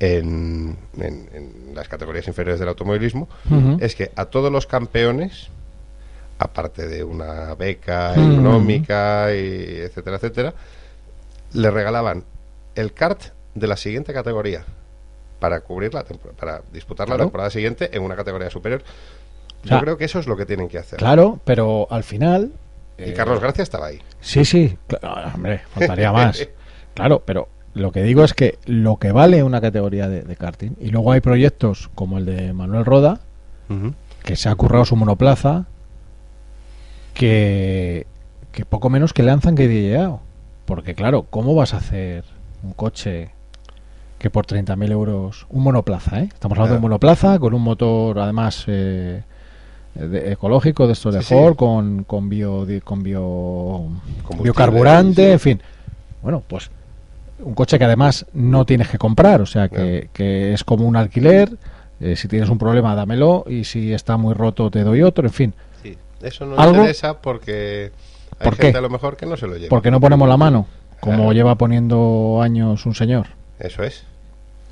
[0.01, 3.29] en, en- en las categorías inferiores del automovilismo,
[3.81, 5.49] es que a todos los campeones,
[6.39, 8.33] aparte de una beca Ujú.
[8.33, 10.55] económica, y etcétera, etcétera,
[11.53, 12.25] le regalaban
[12.75, 13.21] el kart
[13.55, 14.65] de la siguiente categoría
[15.41, 16.05] para cubrir la
[16.39, 18.83] para disputar la temporada siguiente en una categoría superior.
[19.65, 20.99] Yo creo que eso es lo que tienen que hacer.
[20.99, 22.53] Claro, pero al final.
[22.97, 24.01] Y eh, Carlos Gracia estaba ahí.
[24.21, 26.47] Sí, sí, claro, hombre, faltaría más.
[26.95, 30.73] Claro, pero lo que digo es que lo que vale una categoría de, de karting,
[30.81, 33.21] y luego hay proyectos como el de Manuel Roda,
[34.25, 35.67] que se ha currado su monoplaza,
[37.14, 38.07] que,
[38.53, 40.21] que poco menos que lanzan que DJAO.
[40.64, 42.25] Porque claro, ¿cómo vas a hacer
[42.62, 43.31] un coche
[44.19, 46.29] que por 30.000 euros, un monoplaza, ¿eh?
[46.33, 49.23] Estamos hablando de un monoplaza con un motor además eh,
[49.95, 53.87] de- ecológico de estos de Sí, con, con, bio, con bio,
[54.43, 55.31] biocarburante, sí.
[55.33, 55.62] en fin.
[56.23, 56.71] Bueno, pues
[57.40, 60.96] un coche que además no tienes que comprar, o sea, que, que es como un
[60.96, 61.51] alquiler.
[62.01, 63.44] eh, si tienes un problema, dámelo.
[63.48, 65.27] Y si está muy roto, te doy otro.
[65.27, 66.77] En fin, Sí, eso no ¿Algo?
[66.77, 67.90] interesa porque
[68.38, 68.79] hay ¿Por gente qué?
[68.79, 69.68] a lo mejor que no se lo lleva.
[69.70, 70.66] porque no ponemos la mano,
[71.01, 71.33] como Claro.
[71.33, 73.27] lleva poniendo años un señor.
[73.59, 74.05] Eso es.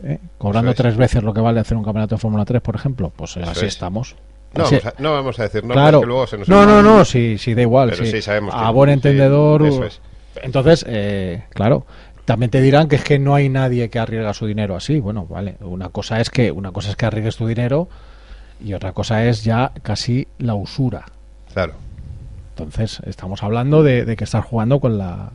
[0.04, 0.18] ¿eh?
[0.38, 0.84] Cobrando Eso es.
[0.84, 3.12] tres veces lo que vale hacer un campeonato de Fórmula 3, por ejemplo.
[3.16, 3.72] Pues Eso así es.
[3.74, 4.14] estamos.
[4.54, 6.00] No, Así- vamos a, no vamos a decir nombres claro.
[6.00, 7.90] que luego se nos no, no, no, sí, sí, da igual.
[7.90, 8.10] Pero sí.
[8.12, 9.66] sí sabemos A buen sí, entendedor.
[9.66, 10.00] eso es.
[10.42, 11.86] Entonces, eh, claro,
[12.26, 15.00] también te dirán que es que no hay nadie que arriesga su dinero así.
[15.00, 15.56] Bueno, vale.
[15.60, 17.88] Una cosa es que una cosa es que arriesgues tu dinero
[18.62, 21.06] y otra cosa es ya casi la usura.
[21.54, 21.72] Claro.
[22.50, 25.30] Entonces, estamos hablando de, de que estás jugando con la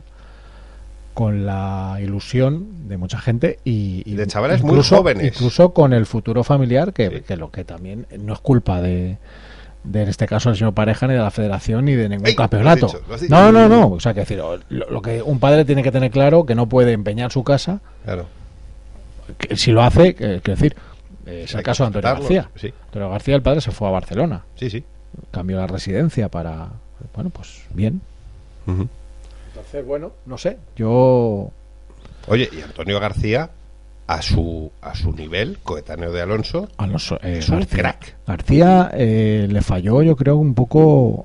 [1.14, 5.26] con la ilusión de mucha gente y, y De chavales muy incluso, jóvenes.
[5.34, 7.20] incluso con el futuro familiar que, Sí.
[7.20, 9.18] que lo que también no es culpa de,
[9.84, 12.34] de en este caso el señor pareja ni de la federación ni de ningún Ey,
[12.36, 15.82] campeonato dicho, no no no o sea que decir lo, lo que un padre tiene
[15.82, 18.26] que tener claro que no puede empeñar su casa Claro.
[19.38, 20.76] que si lo hace que- decir
[21.26, 22.08] eh, es Hay el caso de Antonio.
[22.14, 24.84] García Sí, Antonio García el padre se fue a Barcelona sí, sí.
[25.30, 26.68] cambió la residencia para
[27.14, 28.00] bueno pues bien.
[28.66, 30.56] Entonces, bueno, no sé.
[30.76, 31.50] Yo.
[32.28, 33.50] Oye, y Antonio García,
[34.06, 38.16] a su, a su nivel, coetáneo de Alonso, Alonso, eh, Es un García, crack.
[38.26, 40.80] García eh, le falló, yo creo, un poco.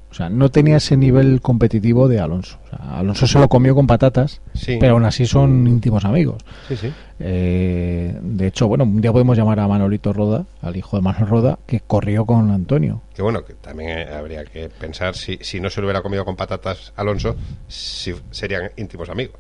[0.09, 2.59] O sea, no tenía ese nivel competitivo de Alonso.
[2.65, 4.77] O sea, Alonso se lo comió con patatas, sí.
[4.79, 6.43] pero aún así son íntimos amigos.
[6.67, 6.93] Sí, sí.
[7.19, 11.27] Eh, de hecho, bueno, un día podemos llamar a Manolito Roda, al hijo de Manuel
[11.27, 13.01] Roda, que corrió con Antonio.
[13.13, 16.23] Que bueno, que también eh, habría que pensar si, si no se lo hubiera comido
[16.23, 17.35] con patatas Alonso,
[17.67, 19.35] si serían íntimos amigos.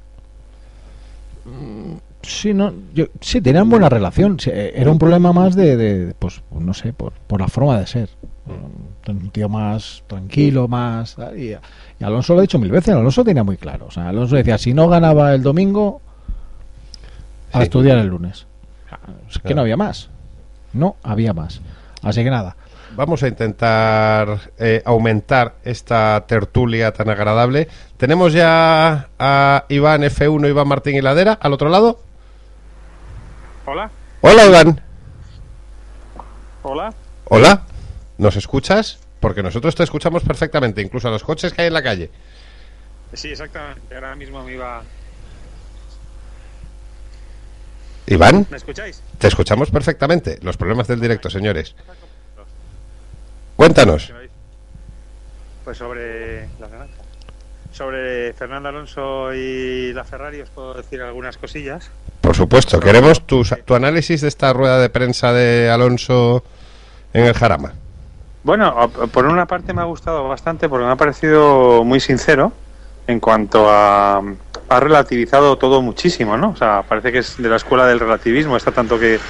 [2.29, 4.37] Sí, no, yo, sí, tenían buena relación.
[4.39, 7.79] Sí, eh, era un problema más de, de, pues, no sé, por, por la forma
[7.79, 8.09] de ser.
[9.07, 11.15] Un tío más tranquilo, más...
[11.37, 13.85] Y, y Alonso lo ha dicho mil veces, Alonso tenía muy claro.
[13.87, 16.01] O sea, Alonso decía, si no ganaba el domingo,
[17.53, 17.63] a Sí.
[17.63, 18.45] estudiar el lunes.
[19.29, 19.55] Es que Claro.
[19.57, 20.09] no había más.
[20.73, 21.61] No había más.
[22.03, 22.57] Así que nada.
[22.97, 27.67] Vamos a intentar eh, aumentar esta tertulia tan agradable.
[27.97, 31.99] Tenemos ya a Iván F1, Iván Martín Hiladera, al otro lado.
[33.69, 34.81] Hola, Hola, Iván.
[36.63, 36.93] hola.
[37.25, 37.63] Hola.
[38.17, 38.97] ¿Nos escuchas?
[39.19, 42.09] Porque nosotros te escuchamos perfectamente, incluso a los coches que hay en la calle.
[43.13, 43.93] Sí, exactamente.
[43.93, 44.83] Ahora mismo me iba.
[48.05, 49.03] Iván, ¿Me escucháis?
[49.17, 50.39] te escuchamos perfectamente.
[50.43, 51.75] Los problemas del directo, señores.
[53.57, 54.13] Cuéntanos.
[55.65, 56.87] Pues sobre la.
[57.73, 61.91] Sobre Fernando Alonso y la Ferrari os puedo decir algunas cosillas.
[62.27, 66.43] Por supuesto, queremos tu, tu análisis de esta rueda de prensa de Alonso
[67.13, 67.71] en el Jarama.
[68.43, 72.51] Bueno, por una parte me ha gustado bastante porque me ha parecido muy sincero
[73.07, 74.21] en cuanto a
[74.67, 76.49] ha relativizado todo muchísimo, ¿no?
[76.49, 79.21] O sea, parece que es de la escuela del relativismo, está tanto que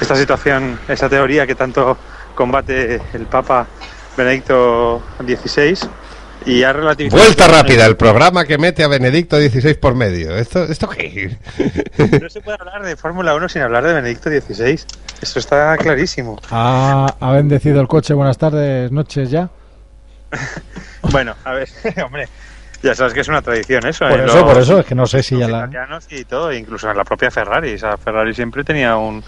[0.00, 1.96] esta situación, esa teoría que tanto
[2.34, 3.68] combate el Papa
[4.16, 5.78] Benedicto XVI
[6.46, 10.36] y ha relativizado Vuelta rápida, el programa que mete a Benedicto XVI por medio.
[10.36, 11.36] ¿Esto, esto qué?
[12.20, 14.80] No se puede hablar de Fórmula 1 sin hablar de Benedicto XVI.
[15.20, 16.40] Eso está clarísimo.
[16.50, 18.14] ¿Ha, ha bendecido el coche?
[18.14, 19.48] Buenas tardes, noches ya.
[21.10, 21.68] bueno, a ver,
[22.04, 22.28] hombre,
[22.82, 24.08] ya sabes que es una tradición eso.
[24.08, 24.24] Por ¿eh?
[24.24, 25.58] eso, Los- por eso, es que no sé si ya la...
[25.66, 27.74] italianos y todo, incluso en la propia Ferrari.
[27.74, 29.22] O sea, Ferrari siempre tenía un,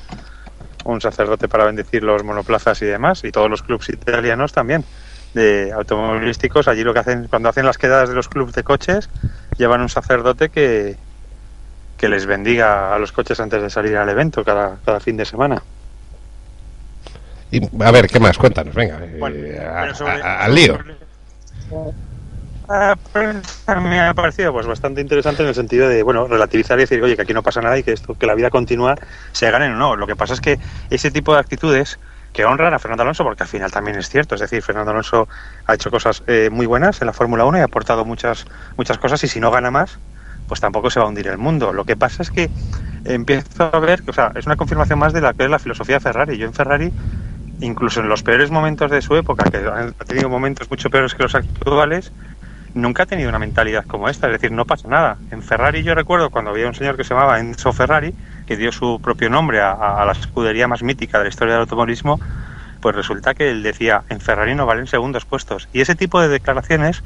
[0.85, 4.85] un sacerdote para bendecir los monoplazas y demás, y todos los clubes italianos también,
[5.35, 6.68] de automovilísticos.
[6.68, 9.09] Allí lo que hacen, cuando hacen las quedadas de los clubes de coches,
[9.59, 10.97] llevan un sacerdote que,
[11.99, 15.25] que les bendiga a los coches antes de salir al evento cada, cada fin de
[15.25, 15.62] semana.
[17.51, 18.38] Y, a ver, ¿qué más?
[18.38, 18.99] Cuéntanos, venga.
[19.03, 19.37] eh, Bueno,
[19.68, 20.79] a- pero sobre- a- al lío.
[22.66, 23.37] Ah, pues,
[23.83, 27.14] me ha parecido pues bastante interesante en el sentido de bueno relativizar y decir oye
[27.14, 28.97] que aquí no pasa nada y que esto que la vida continúa
[29.33, 31.99] se ganen o no lo que pasa es que ese tipo de actitudes
[32.35, 34.35] que honran a Fernando Alonso porque al final también es cierto.
[34.35, 35.29] Es decir Fernando Alonso
[35.66, 38.44] ha hecho cosas eh, muy buenas en la Fórmula 1 y ha aportado muchas
[38.77, 39.99] muchas cosas y si no gana más
[40.49, 41.73] pues tampoco se va a hundir el mundo.
[41.73, 42.51] Lo que pasa es que
[43.05, 45.97] empiezo a ver o sea es una confirmación más de la que es la filosofía
[45.97, 46.37] de Ferrari.
[46.37, 46.92] Yo en Ferrari
[47.61, 51.23] incluso en los peores momentos de su época que ha tenido momentos mucho peores que
[51.23, 52.12] los actuales
[52.75, 55.16] nunca ha tenido una mentalidad como esta, es decir, no pasa nada.
[55.31, 58.12] En Ferrari yo recuerdo cuando había un señor que se llamaba Enzo Ferrari,
[58.46, 61.62] que dio su propio nombre a, a la escudería más mítica de la historia del
[61.62, 62.20] automovilismo,
[62.80, 65.68] pues resulta que él decía, en Ferrari no valen segundos puestos.
[65.72, 67.02] Y ese tipo de declaraciones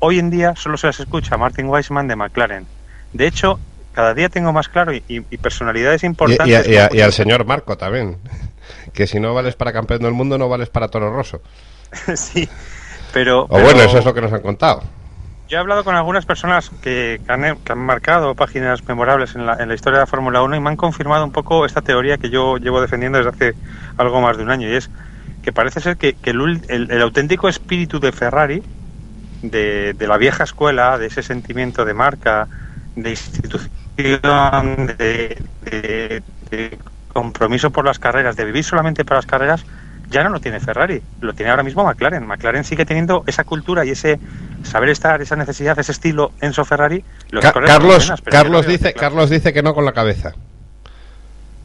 [0.00, 2.66] hoy en día solo se las escucha a Martin Weissman de McLaren.
[3.12, 3.58] De hecho,
[3.94, 6.66] cada día tengo más claro y, personalidades importantes.
[6.66, 8.18] y- y a- y al señor Marco también.
[8.92, 11.40] Que si no vales para campeón del mundo, no vales para Toro Rosso.
[12.14, 12.48] sí,
[13.12, 13.42] pero...
[13.48, 14.82] O bueno, eso es lo que nos han contado.
[15.52, 19.52] Yo he hablado con algunas personas que, han, que han marcado páginas memorables en la,
[19.60, 22.16] en la historia de la Fórmula 1 y me han confirmado un poco esta teoría
[22.16, 23.56] que yo llevo defendiendo desde hace
[23.98, 24.90] algo más de un año y es
[25.42, 28.62] que parece ser que, que el, el- el auténtico espíritu de Ferrari,
[29.42, 32.48] de, de la vieja escuela, de ese sentimiento de marca,
[32.96, 33.68] de institución,
[34.98, 39.66] de, de- de compromiso por las carreras, de vivir solamente para las carreras,
[40.12, 42.26] ya no lo tiene Ferrari, lo tiene ahora mismo McLaren.
[42.26, 44.20] McLaren sigue teniendo esa cultura y ese
[44.62, 47.02] saber estar, esa necesidad, ese estilo Enzo Ferrari.
[47.30, 50.32] Los Ca- Carlos, Carlos, dice, que- Carlos dice que no con la cabeza.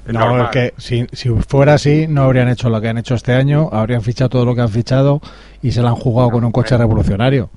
[0.08, 0.42] No, normal.
[0.46, 3.70] es que si, si fuera así, no habrían hecho lo que han hecho este año,
[3.74, 5.22] habrían fichado todo lo que han fichado
[5.62, 7.50] y se la han jugado con un coche revolucionario.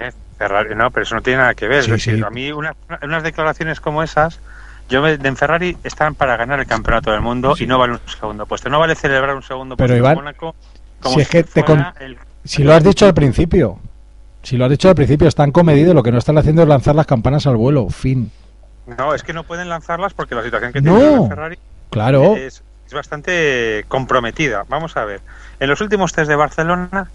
[0.00, 1.84] Eh, Ferrari, no, pero eso no tiene nada que ver.
[1.84, 2.22] Sí, es decir, sí.
[2.26, 4.40] a mí una- unas declaraciones como esas,
[4.92, 8.00] yo me, en Ferrari están para ganar el campeonato del mundo y no vale un
[8.06, 8.68] segundo puesto.
[8.68, 10.54] No vale celebrar un segundo Pero, puesto Iván, en Mónaco
[11.00, 13.78] como si es que te fuera el- Si lo has dicho al principio,
[14.42, 16.94] si lo has dicho al principio, están comedidos, lo que no están haciendo es lanzar
[16.94, 18.30] las campanas al vuelo, fin.
[18.98, 20.96] No, es que no pueden lanzarlas porque la situación que No.
[20.98, 21.58] tiene Ferrari
[21.90, 24.64] Claro, es, es bastante comprometida.
[24.68, 25.20] Vamos a ver.
[25.60, 27.08] En los últimos test de Barcelona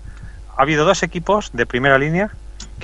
[0.57, 2.31] ha habido dos equipos de primera línea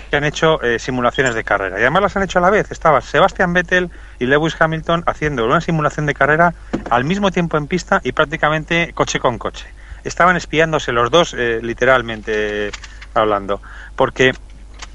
[0.09, 1.77] que han hecho eh, simulaciones de carrera.
[1.77, 2.71] Y además las han hecho a la vez.
[2.71, 6.53] Estaban Sebastian Vettel y Lewis Hamilton haciendo una simulación de carrera
[6.89, 9.65] al mismo tiempo en pista y prácticamente coche con coche.
[10.03, 12.71] Estaban espiándose los dos, eh, literalmente
[13.13, 13.61] hablando.
[13.95, 14.33] Porque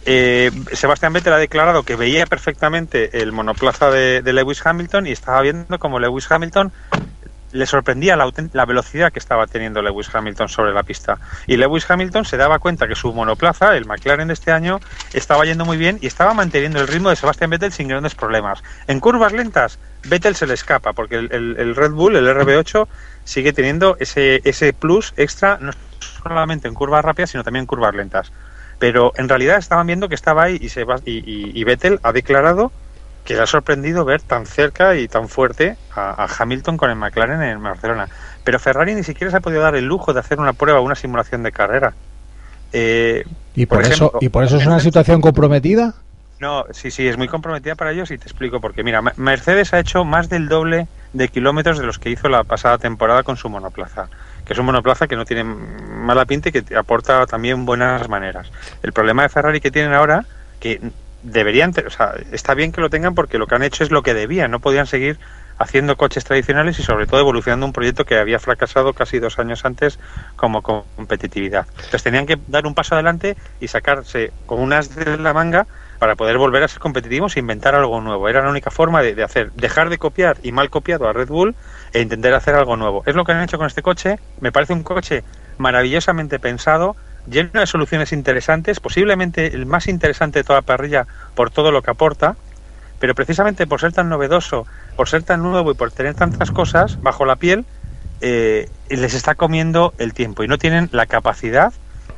[0.07, 5.13] eh, Sebastián Vettel ha declarado que veía perfectamente el monoplaza de, de Lewis Hamilton y
[5.13, 6.73] estaba viendo como Lewis Hamilton
[7.53, 11.19] le sorprendía la, la velocidad que estaba teniendo Lewis Hamilton sobre la pista.
[11.47, 14.81] Y Lewis Hamilton se daba cuenta que su monoplaza, el McLaren de este año,
[15.13, 18.63] estaba yendo muy bien y estaba manteniendo el ritmo de Sebastián Vettel sin grandes problemas.
[18.87, 22.87] En curvas lentas, Vettel se le escapa porque el, Red Bull, el RB8,
[23.25, 27.95] sigue teniendo ese, ese plus extra, no solamente en curvas rápidas, sino también en curvas
[27.95, 28.33] lentas.
[28.79, 32.73] Pero en realidad estaban viendo que estaba ahí y, y- y Vettel ha declarado
[33.29, 36.97] que le ha sorprendido ver tan cerca y tan fuerte a, a Hamilton con el
[36.97, 38.09] McLaren en Barcelona.
[38.45, 40.97] Pero Ferrari ni siquiera se ha podido dar el lujo de hacer una prueba, una
[40.97, 41.97] simulación de carrera.
[42.73, 45.95] Eh, y por, por eso ejemplo, y por eso es una situación comprometida.
[46.39, 49.75] no, sí, sí, es muy comprometida para ellos y te explico porque mira, Ma- Mercedes
[49.75, 53.37] ha hecho más del doble de kilómetros de los que hizo la pasada temporada con
[53.37, 54.09] su monoplaza,
[54.45, 58.53] que es un monoplaza que no tiene mala pinta y que aporta también buenas maneras.
[58.83, 60.29] El problema de Ferrari que tienen ahora,
[60.61, 63.91] que deberían, o sea, está bien que lo tengan porque lo que han hecho es
[63.91, 65.19] lo que debían, no podían seguir
[65.59, 69.65] haciendo coches tradicionales y sobre todo evolucionando un proyecto que había fracasado casi dos años
[69.65, 69.99] antes
[70.37, 71.67] como competitividad.
[71.71, 75.67] Entonces tenían que dar un paso adelante y sacarse con unas de la manga
[75.99, 78.29] para poder volver a ser competitivos e inventar algo nuevo.
[78.29, 81.29] Era la única forma de, de hacer, dejar de copiar y mal copiado a Red
[81.29, 81.57] Bull
[81.93, 83.03] e intentar hacer algo nuevo.
[83.05, 84.21] Es lo que han hecho con este coche.
[84.41, 85.25] Me parece un coche
[85.59, 86.95] maravillosamente pensado,
[87.31, 91.83] lleno de soluciones interesantes, posiblemente el más interesante de toda la parrilla por todo lo
[91.83, 92.37] que aporta,
[92.99, 97.01] pero precisamente por ser tan novedoso, por ser tan nuevo y por tener tantas cosas
[97.03, 97.65] bajo la piel,
[98.21, 101.73] eh, les está comiendo el tiempo y no tienen la capacidad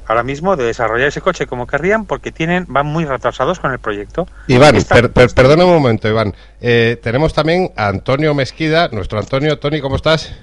[0.07, 3.79] ahora mismo de desarrollar ese coche como querrían porque tienen van muy retrasados con el
[3.79, 4.27] proyecto.
[4.49, 6.35] Iván, Está- per- per- perdona un momento, Iván.
[6.61, 9.59] Eh, tenemos también a Antonio Mesquida, nuestro Antonio.
[9.59, 10.35] Tony, ¿cómo estás?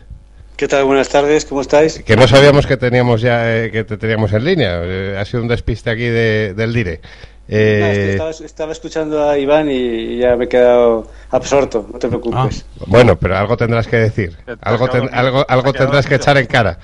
[0.57, 0.85] ¿Qué tal?
[0.85, 2.01] Buenas tardes, ¿cómo estáis?
[2.03, 4.81] Que no sabíamos que teníamos ya eh, que te teníamos en línea.
[4.83, 6.99] Eh, ha sido un despiste aquí de, del dire.
[7.47, 7.77] Eh...
[7.79, 11.99] No, es que estaba, estaba, escuchando a Iván y ya me he quedado absorto, no
[11.99, 12.65] te preocupes.
[12.79, 14.35] Ah, bueno, pero algo tendrás que decir.
[14.61, 16.79] Algo, ten, algo, algo tendrás que echar en cara.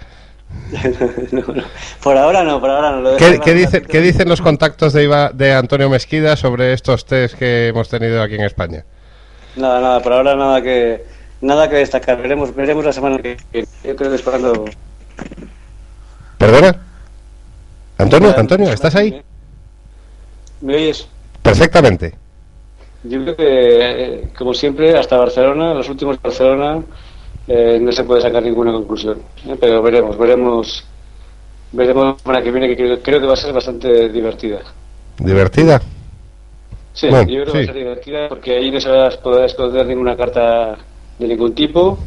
[1.32, 1.64] no, no.
[2.04, 3.02] Por ahora no, por ahora no.
[3.02, 7.08] Lo ¿Qué, ¿qué, dice, ¿Qué, dicen los contactos de, Iba, de Antonio Mesquida sobre estos
[7.08, 8.86] test que hemos tenido aquí en España?
[9.56, 11.13] Nada, nada, por ahora nada que
[11.44, 12.22] nada que destacar.
[12.22, 13.68] Veremos, veremos la semana que viene.
[13.84, 14.66] Yo creo que es cuando...
[16.38, 16.82] ¿Perdona?
[17.98, 19.22] Antonio, Antonio, ¿estás ahí?
[20.62, 21.08] ¿Me oyes?
[21.42, 22.16] Perfectamente.
[23.04, 26.82] Yo creo que, eh, como siempre, hasta Barcelona, los últimos de Barcelona,
[27.48, 29.20] eh, no se puede sacar ninguna conclusión.
[29.46, 29.56] ¿eh?
[29.60, 30.86] Pero veremos, veremos,
[31.72, 34.62] veremos la semana que viene, que creo, creo, que va a ser bastante divertida.
[35.18, 35.82] ¿Divertida?
[36.94, 39.12] Sí, bueno, yo creo que va a ser divertida porque ahí no se va a
[39.12, 40.78] poder esconder ninguna carta
[41.20, 41.98] de ningún tipo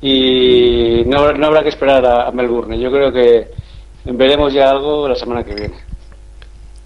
[0.00, 2.78] y no, no habrá que esperar a, a, Melbourne.
[2.78, 3.50] Yo creo que
[4.04, 5.74] veremos ya algo la semana que viene.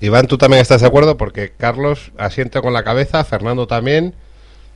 [0.00, 4.14] Iván, tú también estás de acuerdo porque Carlos asiente con la cabeza, Fernando también.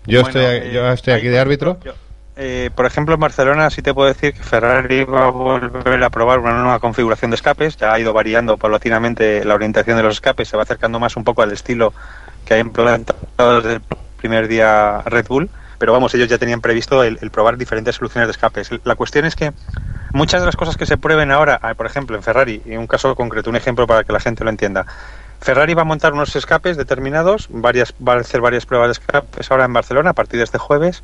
[0.06, 1.78] Yo bueno, estoy, eh, yo estoy aquí de árbitro.
[1.84, 1.92] Yo,
[2.34, 6.10] eh, por ejemplo, en Barcelona sí te puedo decir que Ferrari va a volver a
[6.10, 7.76] probar una nueva configuración de escapes.
[7.76, 11.22] Ya ha ido variando paulatinamente la orientación de los escapes, se va acercando más un
[11.22, 11.92] poco al estilo
[12.44, 13.82] que ha implantado desde el
[14.16, 15.48] primer día Red Bull
[15.82, 18.70] pero vamos, ellos ya tenían previsto el, probar diferentes soluciones de escapes.
[18.84, 19.52] La cuestión es que
[20.12, 23.16] muchas de las cosas que se prueben ahora, por ejemplo, en Ferrari, en un caso
[23.16, 24.86] concreto, un ejemplo para que la gente lo entienda.
[25.40, 29.50] Ferrari va a montar unos escapes determinados, varias, va a hacer varias pruebas de escapes
[29.50, 31.02] ahora en Barcelona a partir de este jueves.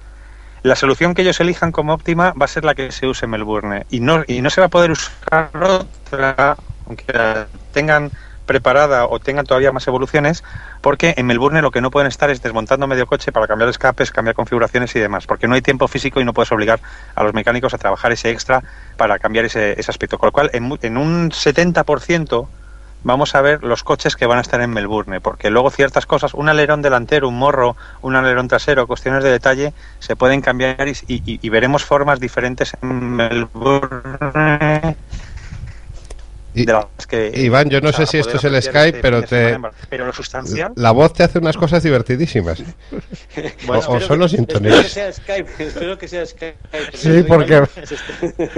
[0.63, 3.33] La solución que ellos elijan como óptima va a ser la que se use en
[3.33, 8.13] Melbourne y no, y no se va a poder usar otra, aunque tengan
[8.49, 10.43] preparada o tengan todavía más evoluciones,
[10.81, 14.11] porque en Melbourne lo que no pueden estar es desmontando medio coche para cambiar escapes,
[14.11, 16.81] cambiar configuraciones y demás, porque no hay tiempo físico y no puedes obligar
[17.15, 18.65] a los mecánicos a trabajar ese extra
[18.97, 20.19] para cambiar ese, ese aspecto.
[20.19, 22.49] Con lo cual, en, en un 70%
[23.05, 26.35] vamos a ver los coches que van a estar en Melbourne, porque luego ciertas cosas,
[26.35, 30.93] un alerón delantero, un morro, un alerón trasero, cuestiones de detalle, se pueden cambiar y,
[31.07, 34.97] y, y veremos formas diferentes en Melbourne
[36.55, 36.67] y,
[37.09, 39.59] que, Iván, yo no sé si esto es el Skype, pero te.
[39.89, 40.73] Pero lo sustancial.
[40.77, 42.63] La voz te hace unas cosas divertidísimas.
[43.67, 45.51] bueno, o, o son los Espero que sea Skype.
[45.59, 46.57] Espero que sea Skype.
[46.95, 47.63] Sí, porque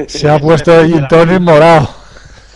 [0.07, 1.89] se ha puesto el morado.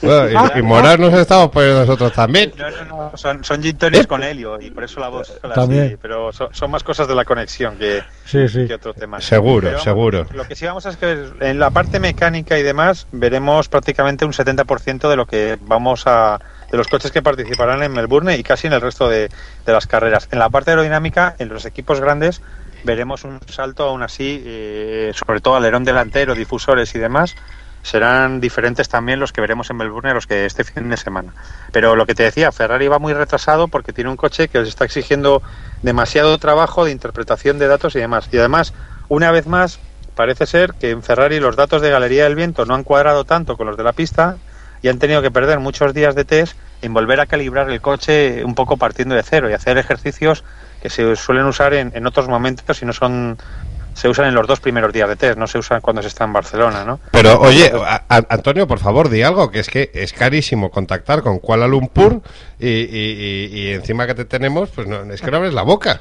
[0.05, 2.53] Bueno, y, y morar nos estamos poniendo nosotros también.
[2.57, 5.55] No, no, no, son, son gin tonics con helio y por eso la voz es
[5.55, 5.87] también.
[5.87, 8.67] así, pero son, son, más cosas de la conexión que, sí, sí.
[8.67, 9.21] que otro tema.
[9.21, 10.27] Seguro, pero, seguro.
[10.33, 14.25] Lo que sí vamos a es que en la parte mecánica y demás veremos prácticamente
[14.25, 16.41] un 70% de lo que vamos a
[16.71, 19.29] de los coches que participarán en Melbourne y casi en el resto de,
[19.65, 20.29] de las carreras.
[20.33, 22.43] En la parte aerodinámica, en los equipos grandes,
[22.85, 27.35] veremos un salto aún así, eh, sobre todo alerón delantero, difusores y demás,
[27.85, 31.35] serán diferentes también los que veremos en Melbourne los que este fin de semana.
[31.71, 34.71] Pero lo que te decía, Ferrari va muy retrasado porque tiene un coche que les
[34.71, 35.43] está exigiendo
[35.83, 38.29] demasiado trabajo de interpretación de datos y demás.
[38.33, 38.73] Y además,
[39.09, 39.79] una vez más,
[40.17, 43.59] parece ser que en Ferrari los datos de galería del viento no han cuadrado tanto
[43.59, 44.39] con los de la pista
[44.81, 48.45] y han tenido que perder muchos días de test en volver a calibrar el coche
[48.45, 50.43] un poco partiendo de cero y hacer ejercicios
[50.83, 53.39] que se suelen usar en, en otros momentos y no son
[53.95, 56.25] se usan en los dos primeros días de test, no se usan cuando se está
[56.25, 57.01] en Barcelona, ¿no?
[57.13, 61.23] Pero oye, a, a, Antonio, por favor, di algo, que es que es carísimo contactar
[61.23, 62.21] con Kuala Lumpur
[62.59, 65.63] y, y, y, y encima que te tenemos, pues no, es que no abres la
[65.63, 66.01] boca.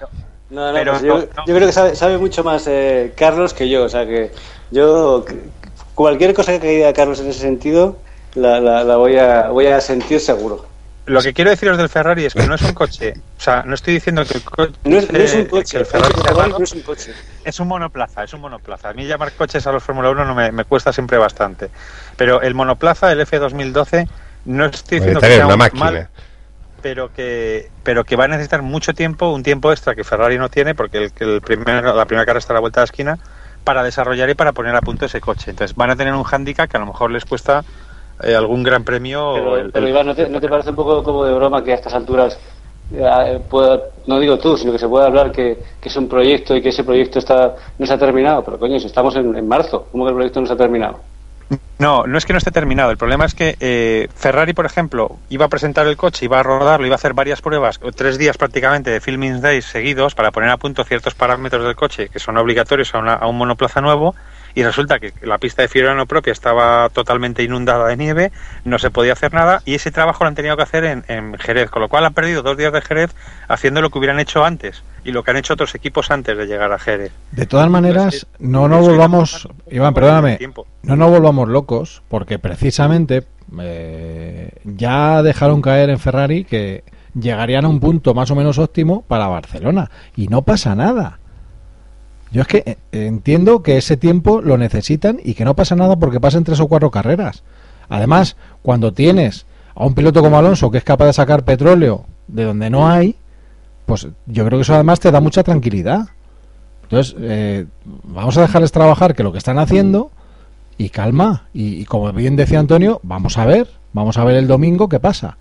[0.50, 3.54] No, no, Pero, pues yo, no, yo, creo que sabe, sabe mucho más eh, Carlos
[3.54, 4.32] que yo, o sea que
[4.72, 5.26] yo
[5.96, 7.98] cualquier cosa que diga Carlos en ese sentido
[8.36, 10.66] la, la, la voy, a, voy a sentir seguro.
[11.06, 13.14] Lo que quiero deciros del Ferrari es que no es un coche.
[13.38, 14.74] O sea, no estoy diciendo que el coche.
[14.86, 15.80] No es, no es un coche.
[15.80, 17.14] El Ferrari, el Ferrari no es un coche.
[17.44, 18.90] Es un monoplaza, es un monoplaza.
[18.90, 21.70] A mí llamar coches a los Fórmula 1 no me, me, cuesta siempre bastante.
[22.16, 24.08] Pero el monoplaza, el F2012,
[24.46, 25.86] no estoy diciendo que sea una máquina.
[25.86, 26.10] mal,
[26.82, 30.50] pero que, pero que va a necesitar mucho tiempo, un tiempo extra que Ferrari no
[30.50, 33.20] tiene, porque el, el primer, la primera carrera está a la vuelta de la esquina,
[33.64, 35.52] para desarrollar y para poner a punto ese coche.
[35.52, 37.64] Entonces van a tener un hándicap que a lo mejor les cuesta
[38.24, 39.34] eh, algún gran premio.
[39.34, 41.72] Pero, el, pero Iván, ¿no te, ¿no te, parece un poco como de broma que
[41.72, 42.38] a estas alturas,
[42.94, 46.56] eh, pueda, no digo tú, sino que se pueda hablar que, que, es un proyecto
[46.56, 48.44] y que ese proyecto está no se ha terminado?
[48.44, 51.00] Pero coño, si estamos en, en marzo, ¿cómo que el proyecto no se ha terminado?
[51.80, 52.92] No, no es que no esté terminado.
[52.92, 56.44] El problema es que eh, Ferrari, por ejemplo, iba a presentar el coche, iba a
[56.44, 60.50] rodarlo, iba a hacer varias pruebas, tres días prácticamente de filming days seguidos para poner
[60.50, 64.16] a punto ciertos parámetros del coche que son obligatorios a, una, a un monoplaza nuevo
[64.56, 68.32] y resulta que la pista de Fiorano propia estaba totalmente inundada de nieve,
[68.66, 71.38] no se podía hacer nada y ese trabajo lo han tenido que hacer en, en,
[71.38, 73.16] Jerez, con lo cual han perdido dos días de Jerez
[73.48, 76.46] haciendo lo que hubieran hecho antes y lo que han hecho otros equipos antes de
[76.46, 77.12] llegar a Jerez.
[77.32, 80.40] De todas maneras, no nos volvamos, Iván, perdóname.
[80.84, 83.24] No nos volvamos locos, porque precisamente
[83.60, 86.84] eh, ya dejaron caer en Ferrari que
[87.14, 89.90] llegarían a un punto más o menos óptimo para Barcelona.
[90.16, 91.20] Y no pasa nada.
[92.34, 95.98] Yo es que eh, entiendo que ese tiempo lo necesitan y que no pasa nada
[95.98, 97.44] porque pasen tres o cuatro carreras.
[97.90, 102.46] Además, cuando tienes a un piloto como Alonso que es capaz de sacar petróleo de
[102.46, 103.16] donde no hay,
[103.86, 106.08] pues yo creo que eso además te da mucha tranquilidad.
[106.82, 107.68] Entonces, eh,
[108.04, 110.10] vamos a dejarles trabajar que lo que están haciendo
[110.80, 111.48] y calma.
[111.54, 115.38] Y, como bien decía Antonio, vamos a ver, vamos a ver el domingo qué pasa.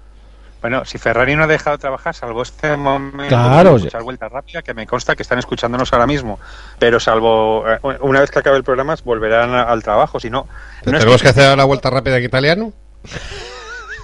[0.63, 4.63] Bueno, si Ferrari no ha dejado de trabajar, salvo este momento claro, de vuelta rápida,
[4.63, 6.39] que me consta que están escuchándonos ahora mismo,
[6.79, 10.47] pero salvo eh, una vez que acabe el programa volverán al trabajo, si no...
[10.87, 12.73] no ¿Tenemos que hacer la vuelta rápida en italiano?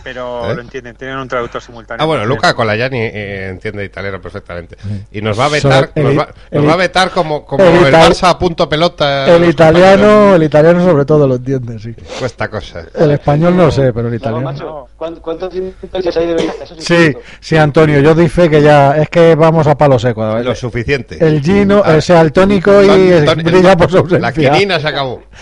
[0.09, 0.55] Pero ¿Eh?
[0.55, 2.03] lo entienden, tienen un traductor simultáneo.
[2.03, 4.79] Ah, bueno, Luca Colaiani eh, entiende italiano perfectamente.
[5.13, 8.67] Y nos va a vetar, nos, va, a vetar como, como el, Barça a punto
[8.71, 9.27] pelota.
[9.37, 11.95] El italiano, el italiano sobre todo lo entiende, sí.
[12.19, 12.87] Cuesta cosa.
[12.95, 14.89] El español no, sé, pero el italiano.
[14.97, 19.77] ¿Cuántos intentos hay de Sí, sí, Antonio, yo fe que ya es que vamos a
[19.77, 20.39] palo seco.
[20.39, 21.19] Lo suficiente.
[21.21, 23.11] El Gino, o sea, el tónico y
[23.43, 24.19] brilla por su ausencia.
[24.21, 25.23] La quinina se acabó.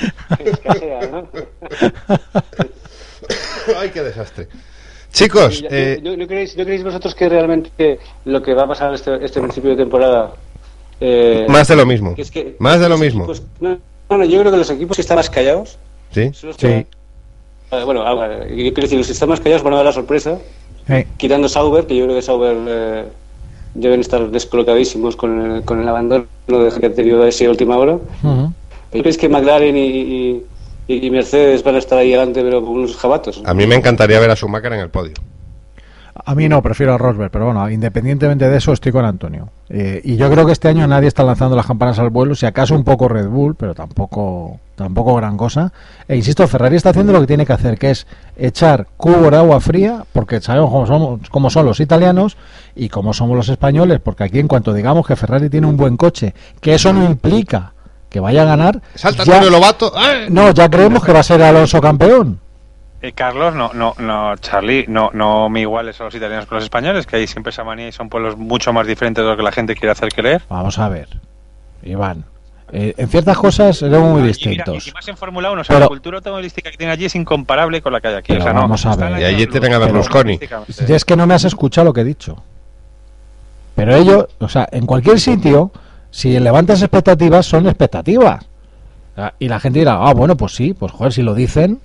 [3.67, 3.75] ¿no?
[3.79, 4.49] Ay, qué desastre.
[5.13, 9.71] Chicos, eh, ¿no, creéis, vosotros que realmente lo que va a pasar este, este principio
[9.71, 10.33] de temporada...
[11.01, 12.15] Eh, más de lo mismo.
[12.59, 13.27] más de lo mismo.
[14.09, 15.79] bueno, yo creo que los equipos que están más callados...
[16.11, 16.67] Sí, sí.
[16.67, 16.87] Eh,
[17.85, 18.05] bueno,
[18.49, 20.39] yo quiero decir, los que están más callados van a dar la sorpresa,
[21.17, 23.07] quitando Sauber, que yo creo que Sauber
[23.75, 27.99] deben estar descolocadísimos con el, con el abandono de que ha tenido ese última hora.
[28.23, 28.51] Uh
[28.93, 30.43] ¿Crees que McLaren y y,
[30.89, 33.43] Mercedes van a estar ahí delante, pero con unos jabatos.
[33.45, 35.15] A mí me encantaría ver a Schumacher en el podio.
[36.25, 39.51] A mí no, prefiero a Rosberg, pero bueno, independientemente de eso, estoy con Antonio.
[39.69, 42.47] Eh, y yo creo que este año nadie está lanzando las campanas al vuelo, si
[42.47, 45.73] acaso un poco Red Bull, pero tampoco tampoco gran cosa.
[46.09, 48.07] E insisto, Ferrari está haciendo lo que tiene que hacer, que es
[48.37, 52.37] echar cubo de agua fría, porque sabemos cómo, somos, cómo son los italianos
[52.75, 55.97] y cómo somos los españoles, porque aquí en cuanto digamos que Ferrari tiene un buen
[55.97, 57.73] coche, que eso no implica
[58.09, 58.81] que vaya a ganar.
[58.95, 59.93] Salta ya, Lobato.
[60.31, 62.41] No, ya creemos que va a ser Alonso campeón.
[63.03, 66.65] Eh, Carlos, no, no, no, Charlie, no, no me iguales a los italianos con los
[66.65, 69.43] españoles, que hay siempre esa manía y son pueblos mucho más diferentes de lo que
[69.43, 70.43] la gente quiere hacer creer.
[70.49, 71.09] Vamos a ver,
[71.83, 72.25] Iván.
[72.73, 74.89] Eh, en ciertas cosas son muy distintos.
[74.89, 77.81] Y, más en Fórmula 1, o sea, la cultura automovilística que tiene allí es incomparable
[77.81, 78.33] con la que hay aquí.
[78.33, 79.21] O sea, vamos a ver.
[79.21, 80.41] Y allí tienen a Berlusconi.
[80.89, 82.43] Y es que no me has escuchado lo que he dicho.
[83.77, 85.71] Pero ellos, o sea, en cualquier sitio
[86.17, 88.47] si levantas expectativas, son expectativas.
[89.39, 91.81] Y la gente dirá, ah, bueno, pues sí, pues joder, si lo dicen,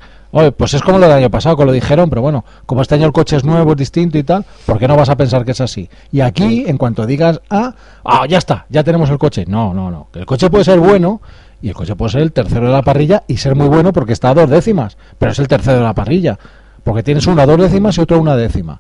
[0.56, 3.08] pues es como lo del año pasado, que lo dijeron, pero bueno, como este año
[3.08, 5.52] el coche es nuevo, es distinto y tal, ¿por qué no vas a pensar que
[5.52, 5.90] es así?
[6.14, 7.76] Y aquí, en cuanto digas, ah,
[8.06, 9.44] ah, ya está, ya tenemos el coche.
[9.50, 10.08] No, no, no.
[10.14, 11.20] El coche puede ser bueno
[11.62, 14.14] y el coche puede ser el tercero de la parrilla y ser muy bueno porque
[14.14, 16.40] está a dos décimas, pero es el tercero de la parrilla,
[16.86, 18.80] porque tienes una dos décimas y otro una décima.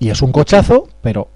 [0.00, 1.28] Y es un cochazo, pero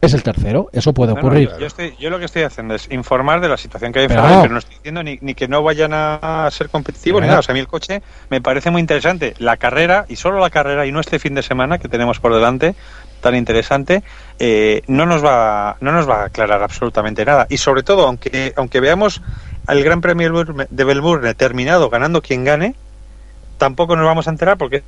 [0.00, 1.50] es el tercero, eso puede ocurrir.
[1.98, 4.52] yo, lo que estoy haciendo es informar de la situación que hay en Ferrari, pero
[4.52, 7.40] no estoy diciendo ni, que no vayan a ser competitivos ni nada.
[7.40, 9.34] O sea, a mí el coche me parece muy interesante.
[9.38, 12.34] La carrera, y solo la carrera, y no este fin de semana que tenemos por
[12.34, 12.74] delante,
[13.20, 14.02] tan interesante,
[14.38, 17.46] eh, no, nos va, no nos va a aclarar absolutamente nada.
[17.48, 19.22] Y sobre todo, aunque, aunque veamos
[19.66, 22.74] al Gran Premio de Melbourne terminado ganando quien gane,
[23.56, 24.82] tampoco nos vamos a enterar porque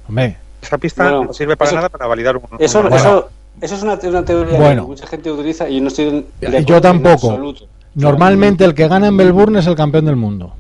[0.61, 2.45] esa pista no, sirve para nada para validar un.
[2.59, 3.31] Eso, eso,
[3.61, 7.39] eso es una, teoría que mucha gente utiliza y no estoy de Yo tampoco.
[7.95, 10.53] Normalmente el que gana en Melbourne es el campeón del mundo.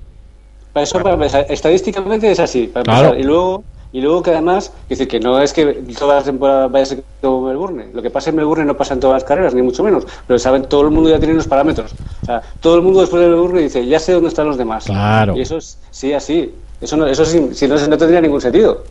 [0.72, 1.00] Para eso,
[1.48, 2.72] estadísticamente es así.
[3.18, 3.64] Y luego
[3.96, 5.64] y luego que además, dice que no es que
[5.98, 7.86] todas las temporadas vaya a ser como Melbourne.
[7.94, 10.06] Lo que pasa en Melbourne no pasa en todas las carreras, ni mucho menos.
[10.26, 11.94] Pero saben, todo el mundo ya tiene los parámetros.
[12.22, 14.84] O sea, todo el mundo después de Melbourne dice, ya sé dónde están los demás.
[14.84, 15.34] Claro.
[15.34, 16.52] Y eso es, sí, así.
[16.80, 18.84] Eso, no, eso sí, si no, no tendría ningún sentido.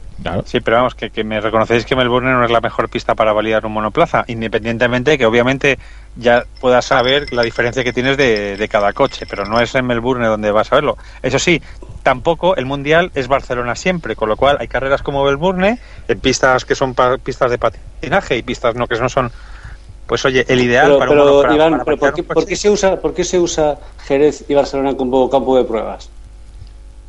[0.46, 3.66] Sí, pero vamos, que, me reconocéis que Melbourne no es la mejor pista para validar
[3.66, 5.78] un monoplaza, independientemente de que obviamente
[6.16, 10.26] ya puedas saber la diferencia que tienes de, cada coche, pero no es en Melbourne
[10.26, 10.98] donde vas a verlo.
[11.22, 11.62] Eso sí,
[12.02, 16.66] tampoco el Mundial es Barcelona siempre, con lo cual hay carreras como Melbourne, en pistas
[16.66, 19.32] que son pistas de patinaje y pistas no que no son
[20.08, 23.80] pues oye, el ideal para un Iván, ¿por, qué, se usa, ¿por qué se usa
[24.06, 26.10] Jerez y Barcelona como campo de pruebas?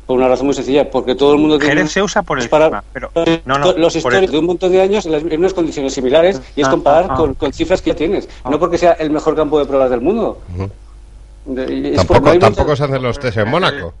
[0.07, 1.75] Por una razón muy sencilla, porque todo el mundo tiene.
[1.75, 3.11] Jerez se usa por el para, pero
[3.45, 6.67] no, no, los históricos de un montón de años en, unas condiciones similares y es
[6.67, 8.49] ah, comparar ah, con, cifras que ya tienes, ah.
[8.49, 10.39] no porque sea el mejor campo de pruebas del mundo.
[11.97, 13.93] tampoco, tampoco se hacen los test en Mónaco.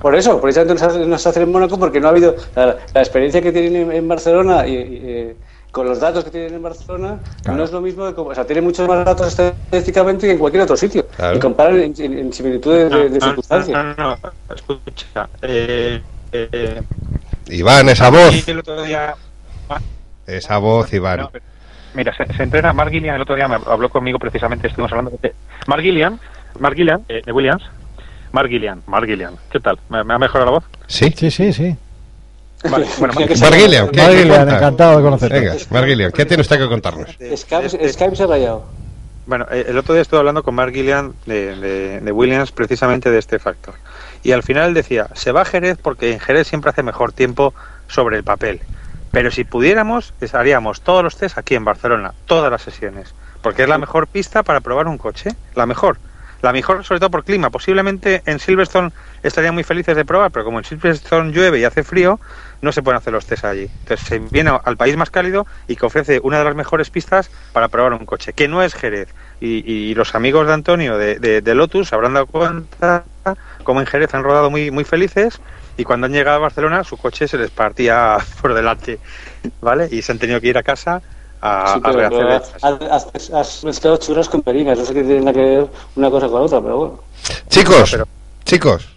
[0.00, 3.52] Por eso, precisamente no se hacen en Mónaco porque no ha habido la, experiencia que
[3.52, 5.34] tienen en, Barcelona y,
[5.72, 8.86] con los datos que tienen en Barcelona, no es lo mismo, o sea, tiene muchos
[8.86, 11.06] más datos estadísticamente que en cualquier otro sitio.
[11.34, 13.70] Y comparan en, similitudes de, circunstancias.
[13.74, 15.28] No, no, no, escucha.
[15.40, 16.82] Eh, eh,
[17.48, 18.46] Iván, esa voz.
[20.26, 21.28] Esa voz, Iván.
[21.94, 25.34] mira, se, entrena Mark Gillian, el otro día me habló conmigo precisamente, estuvimos hablando de
[25.66, 26.20] Mark Gillian,
[26.60, 27.64] Mark Gillian, eh, de Williams.
[28.30, 29.36] Mark Gillian, Mark Gillian.
[29.50, 29.78] ¿Qué tal?
[29.88, 30.64] ¿Me, ¿Me, ha mejorado la voz?
[30.86, 31.76] Sí, sí, sí, sí.
[32.70, 33.88] Vale, bueno, Marguilian,
[34.48, 35.40] encantado de conocerte.
[35.40, 37.08] Venga, Marguilian, ¿qué tiene usted que contarnos?
[37.36, 38.64] Skype, se ha rayado.
[39.26, 43.18] Bueno, eh, el otro día estuve hablando con Mark Gillian de, de, Williams precisamente de
[43.18, 43.74] este factor.
[44.22, 47.54] Y al final decía, se va a Jerez porque en Jerez siempre hace mejor tiempo
[47.88, 48.60] sobre el papel.
[49.12, 53.14] Pero si pudiéramos, haríamos todos los test aquí en Barcelona, todas las sesiones.
[53.42, 55.98] Porque es la mejor pista para probar un coche, la mejor.
[56.40, 57.50] La mejor sobre todo por clima.
[57.50, 58.90] Posiblemente en Silverstone
[59.22, 62.18] estarían muy felices de probar, pero como en Silverstone llueve y hace frío,
[62.62, 63.68] no se pueden hacer los test allí.
[63.80, 67.30] Entonces se viene al país más cálido y que ofrece una de las mejores pistas
[67.52, 69.08] para probar un coche, que no es Jerez.
[69.40, 73.04] Y, los amigos de Antonio de, de, Lotus habrán dado cuenta
[73.64, 75.40] como en Jerez han rodado muy, muy felices
[75.76, 79.00] y cuando han llegado a Barcelona su coche se les partía por delante,
[79.60, 79.88] ¿vale?
[79.90, 81.02] Y se han tenido que ir a casa
[81.40, 86.28] a, has, has, mezclado churras con perinas, no sé qué tiene que ver una cosa
[86.28, 87.00] con otra, pero bueno.
[87.48, 87.98] Chicos,
[88.44, 88.91] chicos,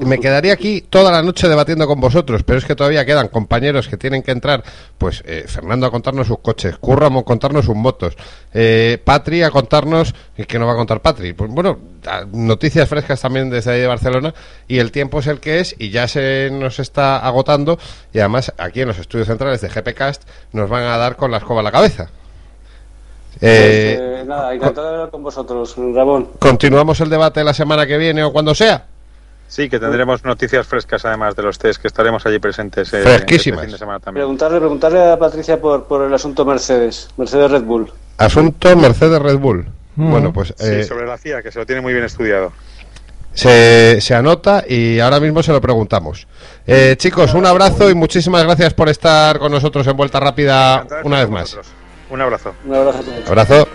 [0.00, 3.88] me quedaría aquí toda la noche debatiendo con vosotros, pero es que todavía quedan compañeros
[3.88, 4.62] que tienen que entrar.
[4.98, 8.16] Pues eh, Fernando a contarnos sus coches, Curra a contarnos sus motos,
[8.52, 10.14] eh, Patri a contarnos,
[10.46, 11.32] que no va a contar Patri.
[11.32, 11.78] Pues bueno,
[12.32, 14.34] noticias frescas también desde ahí de Barcelona
[14.68, 17.78] y el tiempo es el que es y ya se nos está agotando
[18.12, 20.22] y además aquí en los estudios centrales de GPcast
[20.52, 22.10] nos van a dar con la escoba a la cabeza.
[23.40, 26.28] Pues, eh, eh, nada, encantado de hablar con vosotros, Ramón.
[26.38, 28.86] ¿Continuamos el debate la semana que viene o cuando sea?
[29.48, 33.60] Sí, que tendremos noticias frescas además de los test, que estaremos allí presentes eh, Fresquísimas.
[33.60, 34.22] Este fin de semana también.
[34.22, 37.92] Preguntarle, preguntarle a Patricia por, por el asunto Mercedes, Mercedes Red Bull.
[38.18, 39.66] Asunto Mercedes Red Bull.
[39.96, 40.10] Mm.
[40.10, 40.54] Bueno, pues...
[40.56, 42.52] Sí, eh, sobre la CIA, que se lo tiene muy bien estudiado.
[43.32, 46.26] Se, se, anota y ahora mismo se lo preguntamos.
[46.66, 51.18] Eh, chicos, un abrazo y muchísimas gracias por estar con nosotros en Vuelta Rápida una
[51.18, 51.56] vez más.
[52.10, 52.54] Un abrazo.
[52.64, 53.04] Un abrazo.
[53.26, 53.68] Abrazo.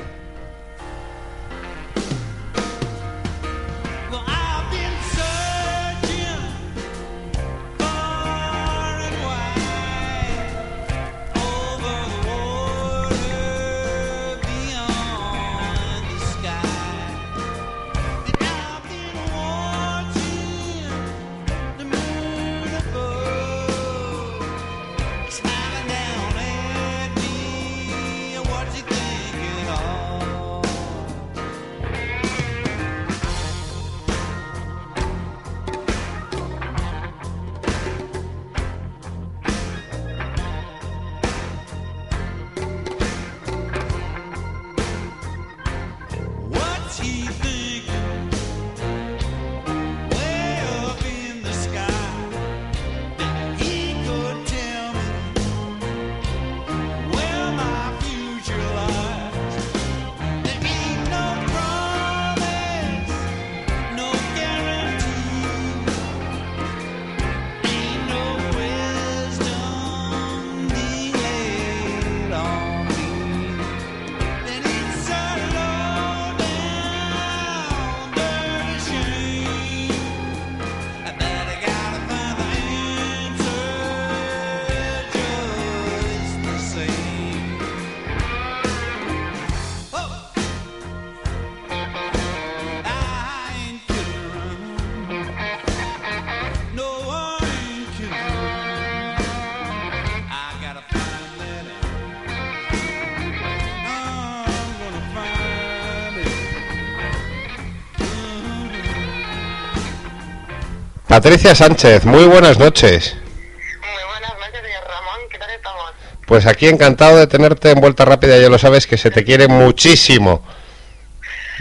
[111.09, 113.15] Patricia Sánchez, muy buenas noches.
[113.15, 115.19] Muy buenas noches, señor Ramón.
[115.31, 115.91] ¿Qué tal estamos?
[116.27, 119.47] Pues aquí encantado de tenerte en vuelta rápida, ya lo sabes que se te quiere
[119.47, 120.47] muchísimo.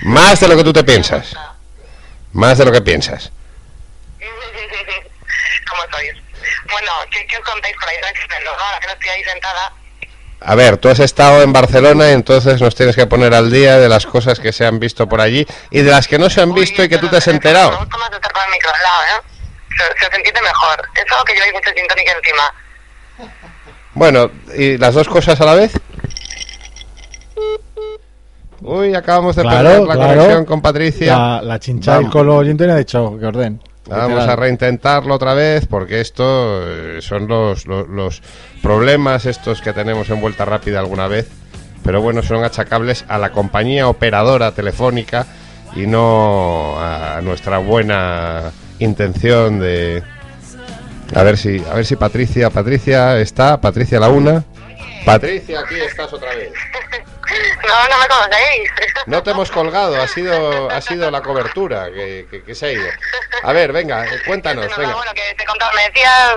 [0.02, 1.34] Más de lo que tú te piensas.
[2.34, 3.32] Más de lo que piensas.
[5.70, 6.12] ¿Cómo sois?
[6.70, 7.96] Bueno, ¿qué, os contáis por ahí?
[7.96, 9.72] Ahora que no estoy ahí sentada.
[10.40, 13.78] A ver, tú has estado en Barcelona y entonces nos tienes que poner al día
[13.78, 16.42] de las cosas que se han visto por allí y de las que no se
[16.42, 17.70] han visto y que tú te has enterado.
[17.70, 19.37] Me gusta más estar con el micro al lado, ¿eh?
[19.78, 20.88] Se, se mejor.
[20.94, 23.32] Es algo que lleváis mucho sintónica encima.
[23.94, 25.72] Bueno, ¿y las dos cosas a la vez?
[28.60, 31.16] Uy, acabamos de perder la conexión con Patricia.
[31.16, 33.60] La, la chincha del colo oyente le ha dicho que orden.
[33.88, 38.22] Vamos a reintentarlo otra vez porque esto eh, son los, los,
[38.62, 41.28] problemas estos que tenemos en vuelta rápida alguna vez,
[41.82, 45.26] pero bueno, son achacables a la compañía operadora telefónica
[45.74, 50.02] y no a nuestra buena intención de
[51.14, 54.44] a ver si a ver si Patricia Patricia está Patricia la una.
[55.04, 56.52] Patricia aquí estás otra vez.
[57.66, 58.70] No no me conocéis.
[59.06, 62.88] No te hemos colgado ha sido ha sido la cobertura que, que, se ha ido.
[63.42, 64.94] A ver venga cuéntanos venga.
[64.94, 66.34] bueno que te contaba me decías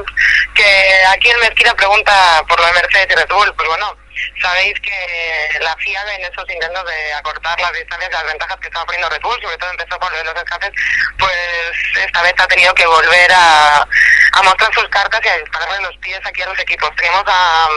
[0.54, 0.64] que
[1.10, 4.01] aquí el Mezquita pregunta por la Mercedes y Red Bull pues bueno
[4.42, 8.68] Sabéis que la FIA en esos intentos de acortar las distancias y las ventajas que
[8.68, 10.72] estaba poniendo Red Bull, sobre todo empezó con los escapes,
[11.18, 15.82] pues esta vez ha tenido que volver a, a mostrar sus cartas y a dispararle
[15.82, 16.90] los pies aquí a los equipos.
[16.96, 17.70] Tenemos a,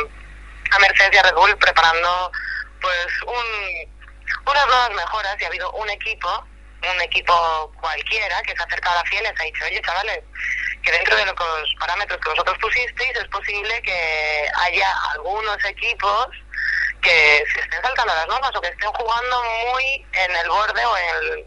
[0.81, 2.33] Mercedes y a Red Bull preparando
[2.81, 3.93] pues un,
[4.47, 6.47] unas nuevas mejoras y ha habido un equipo
[6.91, 9.81] un equipo cualquiera que se ha acercado a la FIA y les ha dicho, oye
[9.81, 10.21] chavales,
[10.85, 11.35] que dentro de los
[11.81, 16.29] parámetros que vosotros pusisteis es posible que haya algunos equipos
[17.01, 20.97] que se estén saltando las normas o que estén jugando muy en el borde o
[20.97, 21.45] en,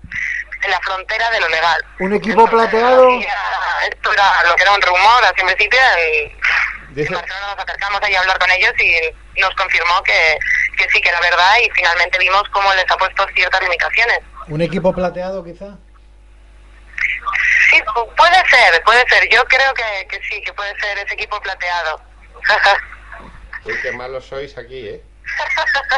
[0.69, 1.85] la frontera de lo legal.
[1.99, 3.09] ¿Un equipo plateado?
[3.89, 5.79] esto era lo que era un rumor así en principio.
[7.09, 7.23] Nos
[7.57, 10.37] acercamos ahí a hablar con ellos y nos confirmó que,
[10.77, 14.19] que sí, que era verdad y finalmente vimos cómo les ha puesto ciertas limitaciones.
[14.47, 15.77] ¿Un equipo plateado quizá?
[17.69, 17.81] Sí,
[18.15, 19.29] puede ser, puede ser.
[19.29, 22.01] Yo creo que, que sí, que puede ser ese equipo plateado.
[23.65, 25.03] Uy, qué malos sois aquí, ¿eh?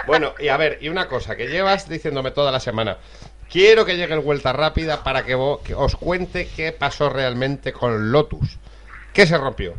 [0.08, 2.98] Bueno, y a ver, y una cosa, que llevas diciéndome toda la semana.
[3.50, 8.58] Quiero que llegue el Vuelta Rápida para que, os cuente qué pasó realmente con Lotus.
[9.14, 9.74] ¿Qué se rompió?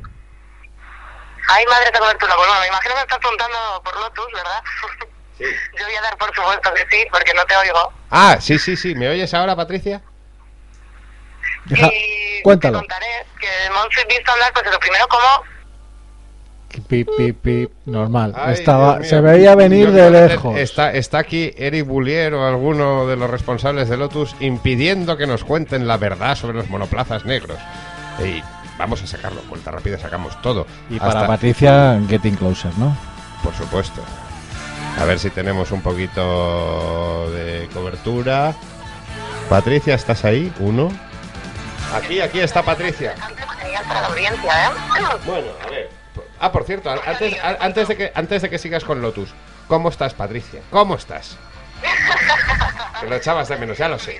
[1.49, 2.36] Ay, madre, te cobertura.
[2.36, 4.62] Bueno, me imagino que estás preguntando por Lotus, ¿verdad?
[5.38, 5.45] Sí.
[5.78, 7.93] Yo voy a dar por supuesto que sí, porque no te oigo.
[8.11, 8.95] Ah, sí, sí, sí.
[8.95, 10.03] ¿Me oyes ahora, Patricia?
[11.68, 12.78] Y Cuéntalo.
[12.78, 15.44] te contaré que hemos visto hablar, pues lo primero como
[16.88, 18.34] Pip, pip, pip, normal.
[18.48, 20.56] Estaba, se veía venir de lejos.
[20.56, 25.44] Está, está aquí Eric Boulier o alguno de los responsables de Lotus impidiendo que nos
[25.44, 27.58] cuenten la verdad sobre los monoplazas negros.
[28.24, 28.40] Y
[28.78, 30.66] vamos a sacarlo, vuelta rápida sacamos todo.
[30.88, 32.96] Y para Patricia, Getting Closer, ¿no?
[33.42, 34.00] Por supuesto.
[34.98, 38.54] A ver si tenemos un poquito de cobertura.
[39.48, 40.52] Patricia, ¿estás ahí?
[40.61, 40.90] Uno.
[41.95, 43.14] Aquí, aquí está Patricia.
[45.24, 45.91] Bueno, a ver.
[46.38, 49.34] Ah, por cierto, antes, antes, de que, antes de que sigas con Lotus,
[49.68, 50.62] ¿cómo estás, Patricia?
[50.70, 51.36] ¿Cómo estás?
[53.01, 54.18] Que lo echabas de menos, ya lo sé.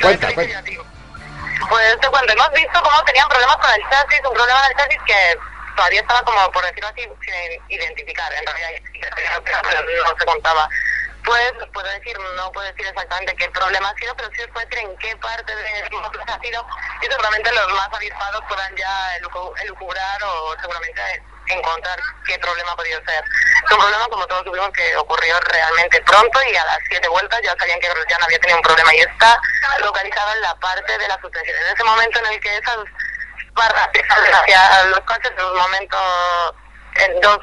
[0.00, 0.62] Cuenta, cuenta.
[0.62, 4.98] Pues te cuento, hemos visto cómo tenían problemas con el chasis, un problema del chasis
[5.06, 5.38] que
[5.76, 8.32] todavía estaba como, por decirlo así, sin identificar.
[8.32, 8.70] En realidad
[10.04, 10.68] no se contaba
[11.28, 14.66] pues puedo decir, no puedo decir exactamente qué problema ha sido, pero sí os puedo
[14.66, 16.66] decir en qué parte del ha sido
[17.02, 21.02] y seguramente los más avispados puedan ya elucubrar o seguramente
[21.48, 23.22] encontrar qué problema ha podido ser.
[23.64, 27.40] Es un problema, como todos supimos, que ocurrió realmente pronto y a las siete vueltas
[27.42, 29.38] ya sabían que no había tenido un problema y está
[29.80, 31.56] localizado en la parte de la suspensión.
[31.58, 32.78] En ese momento en el que esas
[33.52, 35.98] barras hacia los coches, en un momento
[36.96, 37.38] en dos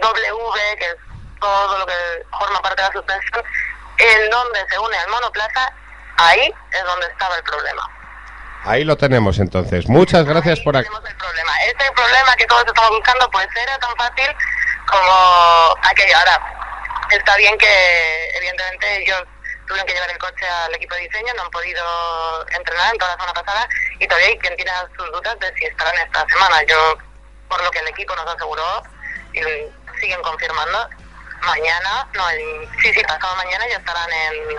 [0.00, 1.09] W, que es
[1.40, 3.44] todo lo que forma parte de la suspensión,
[3.98, 5.72] en donde se une al monoplaza,
[6.16, 7.88] ahí es donde estaba el problema.
[8.64, 9.88] Ahí lo tenemos entonces.
[9.88, 10.86] Muchas gracias por aquí.
[10.86, 11.52] el problema.
[11.64, 14.28] Este problema que todos estamos buscando pues era tan fácil
[14.86, 16.16] como aquello.
[16.18, 16.38] Ahora,
[17.10, 19.22] está bien que evidentemente ellos
[19.66, 23.12] tuvieron que llevar el coche al equipo de diseño, no han podido entrenar en toda
[23.12, 23.68] la semana pasada
[23.98, 26.62] y todavía hay quien tiene sus dudas de si estarán esta semana.
[26.64, 26.98] Yo,
[27.48, 28.82] por lo que el equipo nos aseguró
[29.32, 29.40] y
[30.00, 30.88] siguen confirmando,
[31.46, 32.24] mañana, no,
[32.82, 34.58] sí, sí, pasado mañana ya estarán en,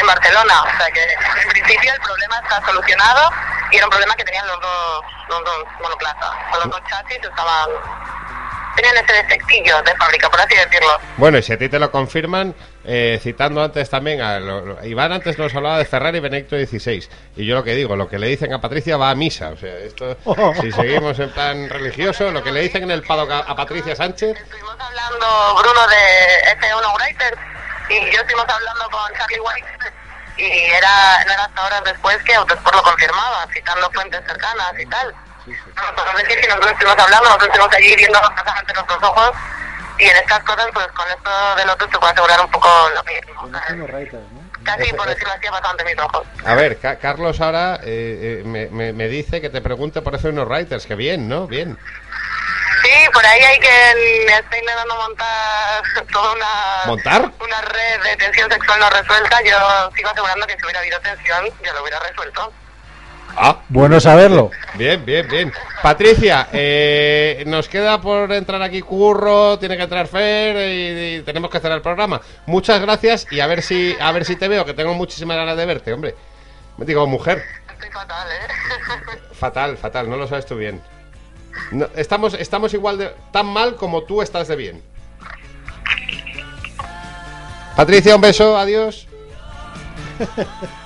[0.00, 0.62] en Barcelona.
[0.62, 3.30] O sea que en principio el problema está solucionado
[3.70, 6.30] y era un problema que tenían los dos, los dos monoplazas.
[6.54, 7.70] Los dos chasis estaban
[8.76, 10.98] tenían ese defectillo de fábrica, por así decirlo.
[11.16, 12.54] Bueno, y si a ti te lo confirman,
[12.84, 14.40] eh, citando antes también a
[14.84, 18.18] Iván antes nos hablaba de Ferrari Benedicto 16 y yo lo que digo, lo que
[18.18, 20.16] le dicen a Patricia va a misa, o sea, esto
[20.60, 24.36] si seguimos en plan religioso, lo que le dicen en el paddock a, Patricia Sánchez.
[24.36, 27.38] Estuvimos hablando Bruno de F1 Writer
[27.88, 29.72] y yo estuvimos hablando con Charlie White
[30.38, 34.86] y era no era hasta horas después que Autosport lo confirmaba, citando fuentes cercanas y
[34.86, 35.14] tal.
[35.46, 39.30] Nosotros decir que nosotros estuvimos hablando, nosotros estuvimos allí viendo las cosas ante nuestros ojos
[39.98, 43.04] y en estas cosas, pues con esto del otro se puede asegurar un poco lo
[43.04, 43.50] mismo.
[44.64, 46.26] Casi por decirlo así, bastante mis ojos.
[46.44, 50.48] A ver, Carlos ahora eh, eh, me, me, dice que te pregunte por eso unos
[50.48, 51.46] writers, que bien, ¿no?
[51.46, 51.76] Bien.
[52.82, 53.92] Sí, por ahí hay que
[54.26, 55.82] estoy intentando montar
[56.12, 57.30] toda una ¿Montar?
[57.40, 59.40] una red de tensión sexual no resuelta.
[59.42, 62.52] Yo sigo asegurando que si hubiera habido tensión, ya lo hubiera resuelto.
[63.36, 64.50] Ah, bueno saberlo.
[64.74, 65.52] Bien, bien, bien.
[65.82, 70.56] Patricia, eh, nos queda por entrar aquí Curro, tiene que entrar Fer
[71.18, 72.20] y, tenemos que hacer el programa.
[72.46, 75.56] Muchas gracias y a ver si a ver si te veo, que tengo muchísimas ganas
[75.56, 76.14] de verte, hombre.
[76.76, 77.42] Me digo, mujer.
[77.72, 79.18] Estoy fatal, ¿eh?
[79.32, 80.80] Fatal, fatal, no lo sabes tú bien.
[81.96, 84.82] estamos, estamos igual de tan mal como tú estás de bien.
[87.74, 89.08] Patricia, un beso, adiós.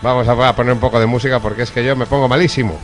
[0.02, 2.78] Vamos a poner un poco de música porque es que yo me pongo malísimo.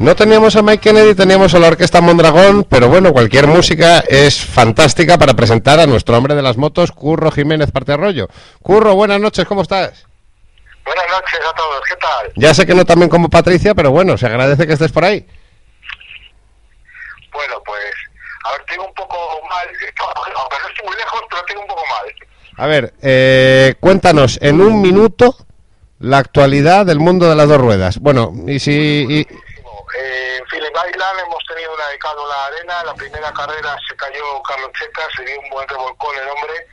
[0.00, 4.42] No teníamos a Mike Kennedy, teníamos a la Orquesta Mondragón, pero bueno, cualquier música es
[4.42, 8.26] fantástica para presentar a nuestro hombre de las motos, Curro Jiménez Parte Arroyo.
[8.62, 10.06] Curro, buenas noches, ¿cómo estás?
[10.86, 12.32] Buenas noches a todos, ¿qué tal?
[12.36, 15.26] Ya sé que no también como Patricia, pero bueno, se agradece que estés por ahí.
[17.30, 17.92] Bueno, pues,
[18.46, 19.18] a ver, tengo un poco
[19.50, 19.68] mal,
[20.34, 22.14] aunque no estoy muy lejos, pero tengo un poco mal.
[22.56, 25.36] A ver, eh, cuéntanos en un minuto
[25.98, 27.98] la actualidad del mundo de las dos ruedas.
[27.98, 29.26] Bueno, y si...
[29.96, 32.84] Eh, en Philip Island hemos tenido una de en la arena.
[32.84, 36.66] La primera carrera se cayó Carlos Checa, se dio un buen revolcón el hombre.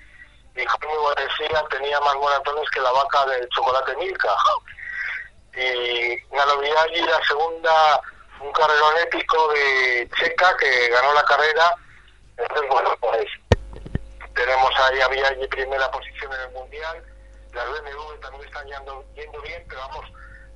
[0.55, 4.35] Y Jaime Guardia tenía más maratones que la vaca del chocolate Milka.
[5.55, 8.01] Y Galo allí la segunda,
[8.39, 11.75] un carrerón épico de Checa que ganó la carrera.
[12.37, 13.25] Entonces, bueno, pues
[14.35, 17.03] tenemos ahí a Viaggi primera posición en el mundial.
[17.53, 20.05] Las BMW también están yendo, yendo bien, pero vamos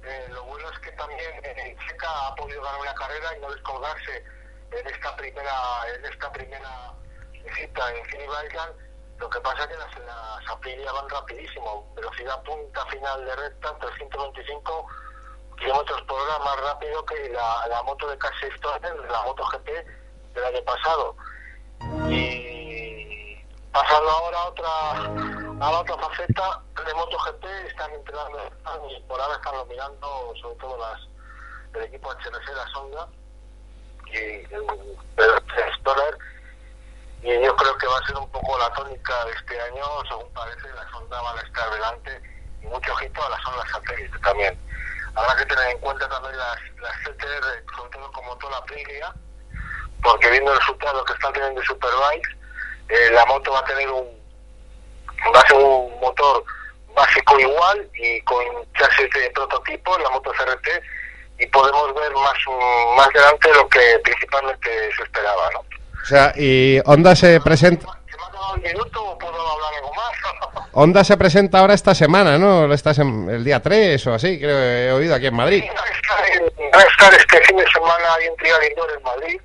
[0.04, 3.52] eh, lo bueno es que también eh, Checa ha podido ganar una carrera y no
[3.52, 4.24] descolgarse
[4.72, 5.54] en esta primera
[5.95, 6.93] en esta primera
[7.56, 8.30] cita en Philip.
[9.20, 14.88] Lo que pasa es que las, las van rapidísimo, velocidad punta final de recta, 325
[15.60, 19.68] kilómetros por hora más rápido que la, moto de Casey Stoner, la moto GP
[20.34, 21.16] del año pasado.
[23.72, 28.38] Pasando ahora a otra a la otra faceta de MotoGP están entrenando
[29.08, 31.02] por ahora están dominando sobre todo las
[31.76, 33.08] el equipo HRC, la Sonda
[34.08, 34.98] y el,
[35.68, 36.18] Explorer
[37.22, 40.30] y yo creo que va a ser un poco la tónica de este año según
[40.34, 42.22] parece la Sonda va a estar delante
[42.62, 44.60] y mucho ojito a las ondas satélites también.
[45.16, 49.14] Habrá que tener en cuenta también las, las CTR sobre todo como toda la Aprilia
[50.04, 52.41] porque viendo el resultado que están teniendo de Superbike
[52.92, 54.22] eh, la moto va a tener un
[55.34, 56.44] va a ser un motor
[56.96, 58.44] básico igual y con
[58.78, 60.68] chasis de prototipo, la moto CRT,
[61.39, 62.34] y podemos ver más,
[62.98, 65.60] más delante de lo que principalmente se esperaba, ¿no?
[65.60, 67.88] O sea, y Honda se presenta...
[68.10, 70.68] ¿Se me ha acabado el minuto o puedo hablar algo más?
[70.74, 72.72] Honda se presenta ahora esta semana, ¿no?
[72.74, 75.64] Esta el día 3 o así, creo que he oído aquí en Madrid.
[75.64, 79.42] va a estar este fin de semana ahí en Trial Indoor en Madrid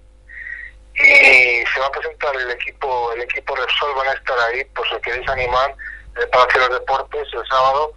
[0.98, 4.88] y se va a presentar el equipo el equipo Repsol van a estar ahí por
[4.88, 5.74] si queréis animar
[6.16, 7.92] eh, para hacer los deportes el sábado.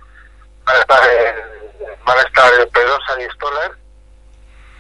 [0.66, 1.02] Van a estar
[2.06, 3.72] van a estar el Pedrosa y Stoller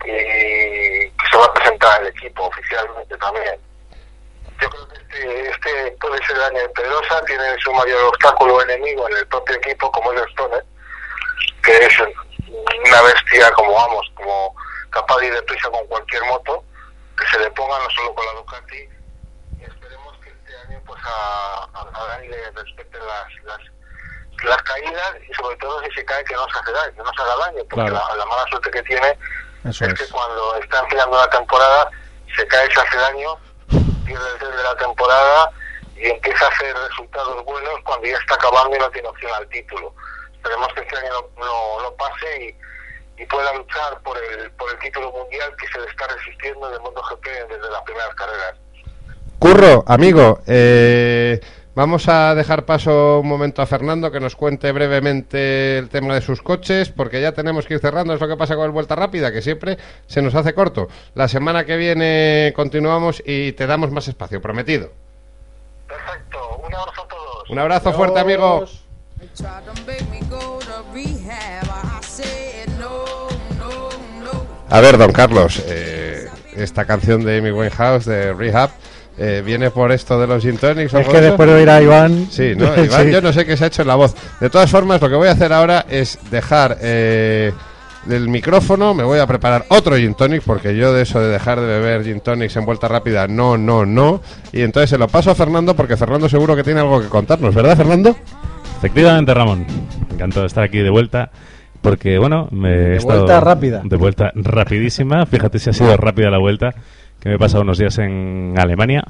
[0.05, 3.59] y se va a presentar el equipo oficialmente también.
[4.61, 8.61] Yo creo que este, este puede ser el año de Pedrosa tiene su mayor obstáculo
[8.63, 10.65] enemigo en el propio equipo como es el Stoller
[11.63, 14.55] que es una bestia como vamos como
[14.89, 16.63] capaz de ir deprisa con cualquier moto
[17.19, 18.89] que se le ponga no solo con la Ducati
[19.59, 23.59] y esperemos que este año pues a, a, le respeten las, las,
[24.43, 27.13] las caídas y sobre todo si se cae que no se hace daño, que no
[27.13, 29.17] se haga daño, porque la, mala suerte que tiene
[29.65, 31.91] es, que cuando está empezando la temporada
[32.35, 33.37] se cae se hace daño,
[34.05, 35.51] pierde el de la temporada
[35.97, 39.47] y empieza a hacer resultados buenos cuando ya está acabando y no tiene opción al
[39.49, 39.93] título.
[40.33, 42.68] Esperemos que este año no, no pase y
[43.19, 46.75] y pueda luchar por el, por el título mundial que se le está resistiendo en
[46.75, 48.55] el mundo GP desde las primeras carreras.
[49.37, 51.39] Curro, amigo, eh,
[51.75, 56.21] vamos a dejar paso un momento a Fernando que nos cuente brevemente el tema de
[56.21, 58.95] sus coches, porque ya tenemos que ir cerrando, es lo que pasa con el Vuelta
[58.95, 60.87] Rápida, que siempre se nos hace corto.
[61.13, 64.91] La semana que viene continuamos y te damos más espacio, prometido.
[65.87, 67.49] Perfecto, un abrazo a todos.
[67.49, 68.65] Un abrazo fuerte, amigo.
[74.69, 78.69] A ver, don Carlos, eh, esta canción de Amy Winehouse de Rehab
[79.17, 80.93] eh, viene por esto de los gin tonics.
[80.93, 82.27] Es que después de oír a Iván.
[82.29, 82.65] Sí, ¿no?
[82.83, 84.15] Iván, yo no sé qué se ha hecho en la voz.
[84.39, 87.51] De todas formas, lo que voy a hacer ahora es dejar eh,
[88.05, 91.59] del micrófono, me voy a preparar otro gin tonic, porque yo de eso de dejar
[91.59, 94.21] de beber gin tonics en vuelta rápida, no, no, no.
[94.53, 97.55] Y entonces se lo paso a Fernando, porque Fernando seguro que tiene algo que contarnos,
[97.55, 98.15] ¿verdad, Fernando?
[98.77, 99.65] Efectivamente, Ramón.
[100.11, 101.31] Encantado de estar aquí de vuelta.
[101.81, 103.81] Porque, bueno, me De vuelta rápida.
[103.83, 105.25] De vuelta rapidísima.
[105.27, 106.73] Fíjate si ha sido rápida la vuelta,
[107.19, 109.03] que me he pasado unos días en Alemania.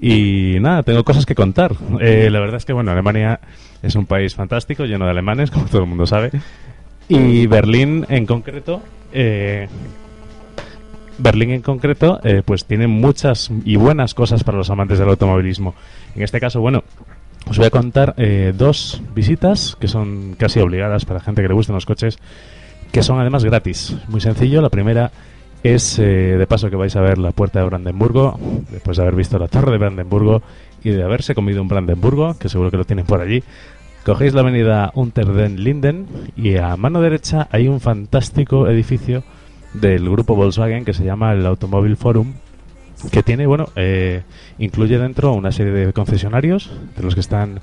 [0.00, 1.72] Y nada, tengo cosas que contar.
[2.00, 3.40] Eh, la verdad es que, bueno, Alemania
[3.82, 6.30] es un país fantástico, lleno de alemanes, como todo el mundo sabe.
[7.08, 8.82] Y Berlín en concreto,
[9.12, 9.66] eh,
[11.18, 15.74] Berlín en concreto, eh, pues tiene muchas y buenas cosas para los amantes del automovilismo.
[16.14, 16.84] En este caso, bueno,
[17.48, 21.54] os voy a contar eh, dos visitas que son casi obligadas para gente que le
[21.54, 22.18] gusten los coches,
[22.92, 23.96] que son además gratis.
[24.08, 25.10] Muy sencillo, la primera
[25.62, 28.38] es eh, de paso que vais a ver la puerta de Brandenburgo,
[28.70, 30.42] después de haber visto la torre de Brandenburgo
[30.84, 33.42] y de haberse comido un Brandenburgo, que seguro que lo tienen por allí.
[34.04, 39.24] Cogéis la avenida Unter den Linden y a mano derecha hay un fantástico edificio
[39.74, 42.34] del grupo Volkswagen que se llama el Automóvil Forum
[43.10, 44.22] que tiene, bueno, eh,
[44.58, 47.60] incluye dentro una serie de concesionarios, de los que están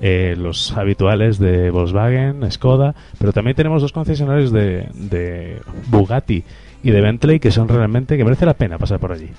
[0.00, 6.42] eh, los habituales de Volkswagen, Skoda, pero también tenemos dos concesionarios de, de Bugatti
[6.82, 9.30] y de Bentley que son realmente, que merece la pena pasar por allí.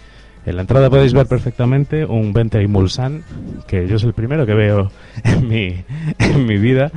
[0.45, 3.23] En la entrada podéis ver perfectamente un Bentley Mulsanne,
[3.67, 4.91] que yo es el primero que veo
[5.23, 5.83] en mi,
[6.19, 6.91] en mi vida,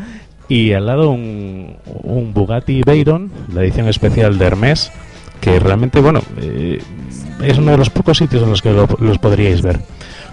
[0.49, 4.93] y al lado un, un Bugatti Veyron, la edición especial de Hermès,
[5.41, 6.81] que realmente, bueno, eh,
[7.43, 9.81] es uno de los pocos sitios en los que lo- los podríais ver.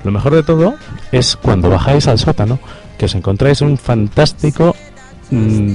[0.03, 0.75] Lo mejor de todo
[1.11, 2.59] es cuando bajáis al sótano,
[2.97, 4.75] que os encontráis un fantástico
[5.31, 5.73] mm,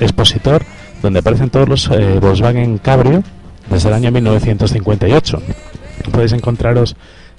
[0.00, 0.62] expositor
[1.02, 3.22] donde aparecen todos los eh, Volkswagen Cabrio
[3.70, 5.42] desde el año 1958.
[6.12, 6.96] Podéis encontraros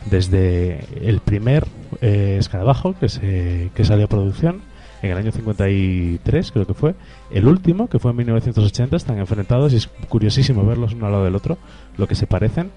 [0.09, 1.65] desde el primer
[2.01, 4.61] eh, escarabajo que, se, que salió a producción
[5.03, 6.95] en el año 53, creo que fue.
[7.29, 11.25] El último, que fue en 1980, están enfrentados y es curiosísimo verlos uno al lado
[11.25, 11.57] del otro,
[11.97, 12.71] lo que se parecen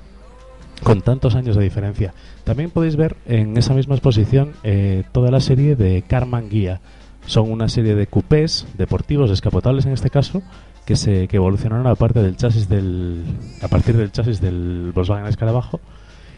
[0.82, 2.12] con tantos años de diferencia.
[2.44, 6.80] También podéis ver en esa misma exposición eh, toda la serie de Carman Guía.
[7.26, 10.42] Son una serie de coupés deportivos, descapotables en este caso,
[10.84, 13.24] que se que evolucionaron a parte del chasis del
[13.62, 15.80] a partir del chasis del Volkswagen Escarabajo.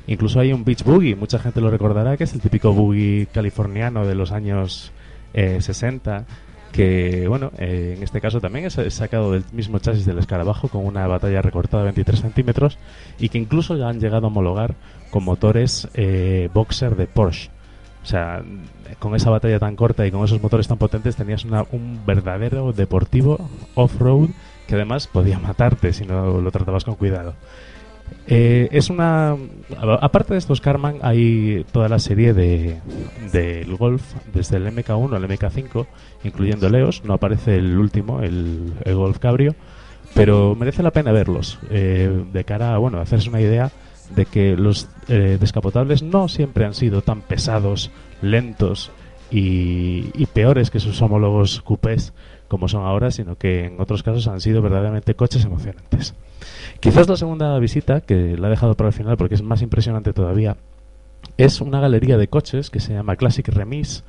[0.06, 4.06] Incluso hay un Beach Boogie, mucha gente lo recordará, que es el típico boogie californiano
[4.06, 4.92] de los años
[5.34, 6.24] eh, 60,
[6.72, 10.84] que bueno, eh, en este caso también es, sacado del mismo chasis del escarabajo con
[10.84, 12.78] una batalla recortada de 23 centímetros
[13.18, 14.74] y que incluso ya han llegado a homologar
[15.10, 17.50] con motores eh, boxer de Porsche.
[18.02, 18.42] O sea,
[19.00, 23.38] con esa batalla tan corta y con esos motores tan potentes tenías un verdadero deportivo
[23.74, 24.30] off-road
[24.66, 27.34] que además podía matarte si no lo tratabas con cuidado.
[28.26, 29.36] Eh, es una.
[30.00, 32.78] Aparte de estos Carman, hay toda la serie de
[33.32, 34.02] del Golf,
[34.34, 35.86] desde el MK1 al MK5,
[36.24, 37.04] incluyendo el EOS.
[37.04, 39.54] No aparece el último, el, el Golf Cabrio,
[40.14, 41.58] pero merece la pena verlos.
[41.70, 43.70] eh, de cara a, bueno, hacerse una idea
[44.14, 47.90] de que los eh, descapotables no siempre han sido tan pesados,
[48.22, 48.90] lentos
[49.30, 52.12] y, y peores que sus homólogos coupés
[52.48, 56.14] como son ahora, sino que en otros casos han sido verdaderamente coches emocionantes.
[56.80, 60.12] Quizás la segunda visita, que la he dejado para el final porque es más impresionante
[60.12, 60.56] todavía,
[61.36, 64.04] es una galería de coches que se llama Classic Remis,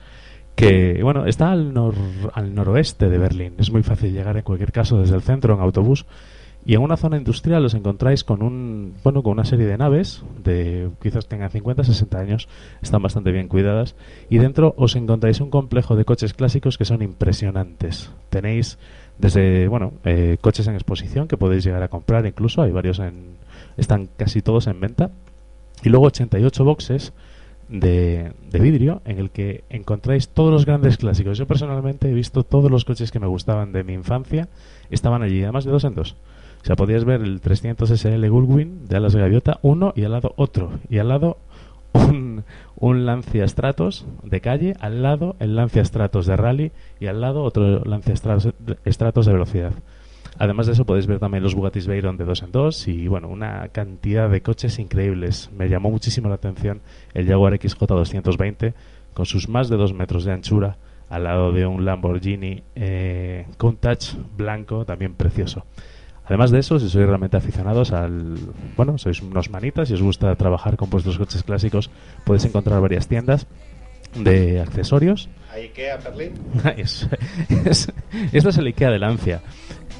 [0.55, 3.53] que bueno está al, nor- al noroeste de Berlín.
[3.57, 6.05] Es muy fácil llegar en cualquier caso desde el centro en autobús.
[6.69, 10.23] Y en una zona industrial os encontráis con un bueno con una serie de naves
[10.43, 12.47] de quizás tengan 50 60 años
[12.83, 13.95] están bastante bien cuidadas
[14.29, 18.77] y dentro os encontráis un complejo de coches clásicos que son impresionantes tenéis
[19.17, 23.37] desde bueno eh, coches en exposición que podéis llegar a comprar incluso hay varios en
[23.75, 25.09] están casi todos en venta
[25.81, 27.13] y luego 88 boxes
[27.67, 31.37] de, de vidrio en el que encontráis todos los grandes clásicos.
[31.37, 34.49] Yo personalmente he visto todos los coches que me gustaban de mi infancia,
[34.89, 36.15] estaban allí, además de dos en dos.
[36.61, 40.33] O sea, podías ver el 300 SL Gullwing de alas gaviota, uno y al lado
[40.35, 40.71] otro.
[40.89, 41.37] Y al lado
[41.93, 42.43] un,
[42.75, 47.43] un Lancia Stratos de calle, al lado el Lancia Stratos de rally y al lado
[47.43, 48.53] otro Lancia Stratos,
[48.85, 49.73] Stratos de velocidad.
[50.37, 53.27] Además de eso podéis ver también los Bugattis Veyron de dos en dos y bueno,
[53.27, 55.49] una cantidad de coches increíbles.
[55.57, 56.81] Me llamó muchísimo la atención
[57.13, 58.73] el Jaguar XJ220
[59.13, 60.77] con sus más de dos metros de anchura
[61.09, 65.65] al lado de un Lamborghini eh, Countach blanco también precioso.
[66.29, 68.37] Además de eso, si sois realmente aficionados al...
[68.77, 71.89] Bueno, sois unos manitas y os gusta trabajar con vuestros coches clásicos,
[72.23, 73.47] podéis encontrar varias tiendas
[74.15, 76.33] de accesorios ¿A Ikea Berlín?
[76.77, 77.07] es,
[77.65, 77.91] es-
[78.31, 79.41] esto es el IKEA de Lancia.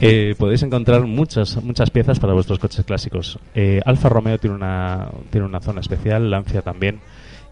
[0.02, 3.38] eh, podéis encontrar muchas muchas piezas para vuestros coches clásicos.
[3.54, 7.00] Eh, Alfa Romeo tiene una tiene una zona especial, Lancia también.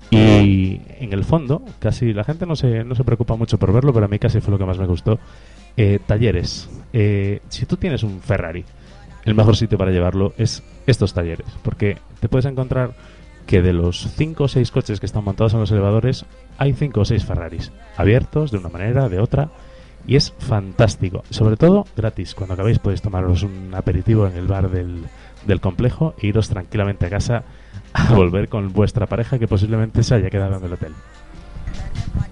[0.10, 3.92] Y en el fondo, casi la gente no se, no se preocupa mucho por verlo,
[3.92, 5.20] pero a mí casi fue lo que más me gustó.
[5.78, 6.70] Eh, talleres.
[6.92, 8.66] si tú tienes un Ferrari,
[9.26, 12.96] el mejor sitio para llevarlo es estos talleres, porque te puedes encontrar
[13.46, 16.26] que de los 5 o 6 coches que están montados en los elevadores,
[16.58, 19.50] hay 5 o 6 Ferraris, abiertos de una manera, de otra,
[20.06, 21.24] y es fantástico.
[21.30, 22.36] Sobre todo gratis.
[22.36, 25.04] Cuando acabéis podéis tomaros un aperitivo en el bar del,
[25.46, 27.44] del complejo e iros tranquilamente a casa
[27.94, 30.94] a volver con vuestra pareja que posiblemente se haya quedado en el hotel.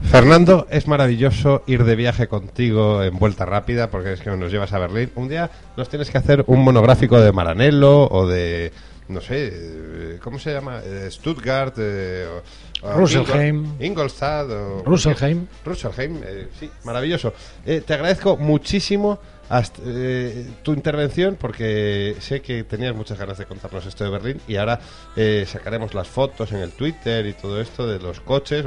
[0.03, 4.73] Fernando, es maravilloso ir de viaje contigo en vuelta rápida porque es que nos llevas
[4.73, 5.11] a Berlín.
[5.15, 8.71] Un día nos tienes que hacer un monográfico de Maranello o de,
[9.07, 10.81] no sé, ¿cómo se llama?
[10.83, 12.27] Eh, Stuttgart, eh,
[12.93, 13.75] Russelheim.
[13.79, 14.49] Ingolstadt.
[14.85, 15.47] Russelheim.
[15.63, 17.33] Russelheim, eh, sí, maravilloso.
[17.65, 19.19] Eh, te agradezco muchísimo
[19.85, 24.55] eh, tu intervención porque sé que tenías muchas ganas de contarnos esto de Berlín y
[24.55, 24.79] ahora
[25.45, 28.65] sacaremos las fotos en el Twitter y todo esto de los coches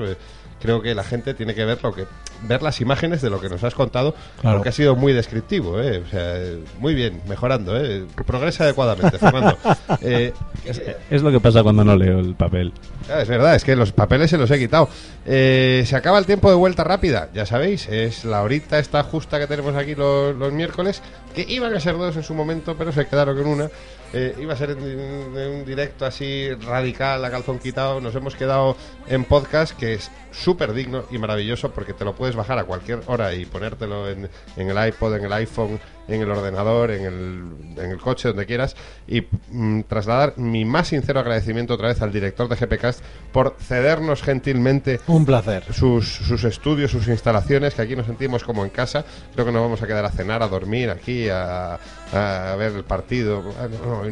[0.61, 2.07] creo que la gente tiene que ver lo que
[2.43, 6.03] ver las imágenes de lo que nos has contado, porque ha sido muy descriptivo, ¿eh?
[6.07, 6.39] o sea,
[6.79, 8.05] muy bien, mejorando, ¿eh?
[8.27, 9.57] progresa adecuadamente, Fernando.
[10.01, 10.33] Eh,
[11.11, 12.73] es, lo que pasa cuando no leo el papel.
[13.11, 14.89] Ah, es verdad, es que los papeles se los he quitado.
[15.27, 19.39] Eh, se acaba el tiempo de vuelta rápida, ya sabéis, es la horita esta justa
[19.39, 21.03] que tenemos aquí los, los miércoles,
[21.39, 23.71] que iban a ser dos en su momento, pero se quedaron con una.
[24.13, 28.01] Eh, iba a ser en, un directo así radical, a calzón quitado.
[28.01, 28.77] Nos hemos quedado
[29.07, 33.03] en podcast, que es súper digno y maravilloso porque te lo puedes bajar a cualquier
[33.07, 35.79] hora y ponértelo en, en el iPod, en el iPhone,
[36.09, 38.75] en el ordenador, en el, en el coche, donde quieras.
[39.07, 43.03] Y mm, trasladar mi más sincero agradecimiento otra vez al director de GPcast
[43.33, 45.01] por cedernos gentilmente.
[45.07, 45.65] Un placer.
[45.73, 49.05] Sus, sus estudios, sus instalaciones, que aquí nos sentimos como en casa.
[49.35, 51.79] Creo que nos vamos a quedar a cenar, a dormir aquí, a,
[52.13, 53.45] a ver el partido.
[53.59, 54.03] Ah, no,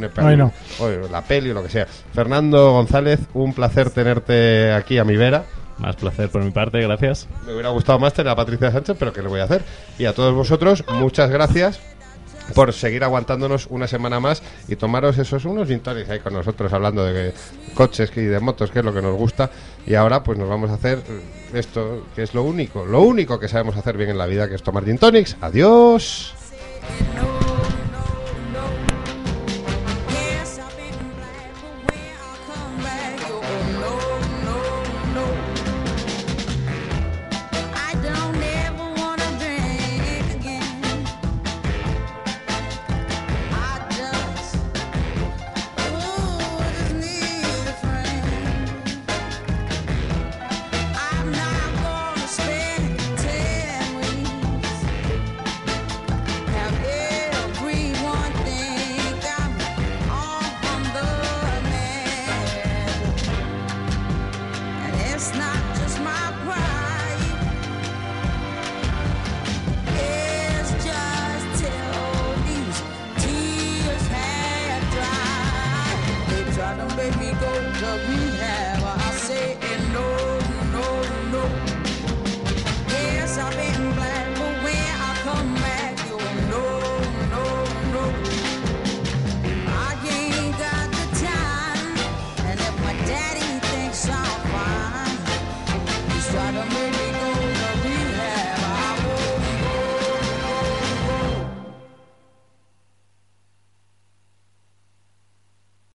[1.11, 1.87] la peli o lo que sea.
[1.87, 5.45] Fernando González, un placer tenerte aquí a mi vera.
[5.79, 7.29] Más placer por mi parte, gracias.
[7.45, 9.63] Me hubiera gustado más tener a Patricia Sánchez, pero ¿qué le voy a hacer?
[9.99, 11.81] Y a todos vosotros, muchas gracias
[12.55, 17.05] por seguir aguantándonos una semana más y tomaros esos unos vintones ahí con nosotros hablando
[17.05, 17.35] de
[17.75, 19.51] coches y de motos, que es lo que nos gusta.
[19.87, 21.03] Y ahora pues nos vamos a hacer
[21.53, 24.55] esto, que es lo único, lo único que sabemos hacer bien en la vida, que
[24.55, 25.37] es tomar gin tonics.
[25.41, 26.35] Adiós.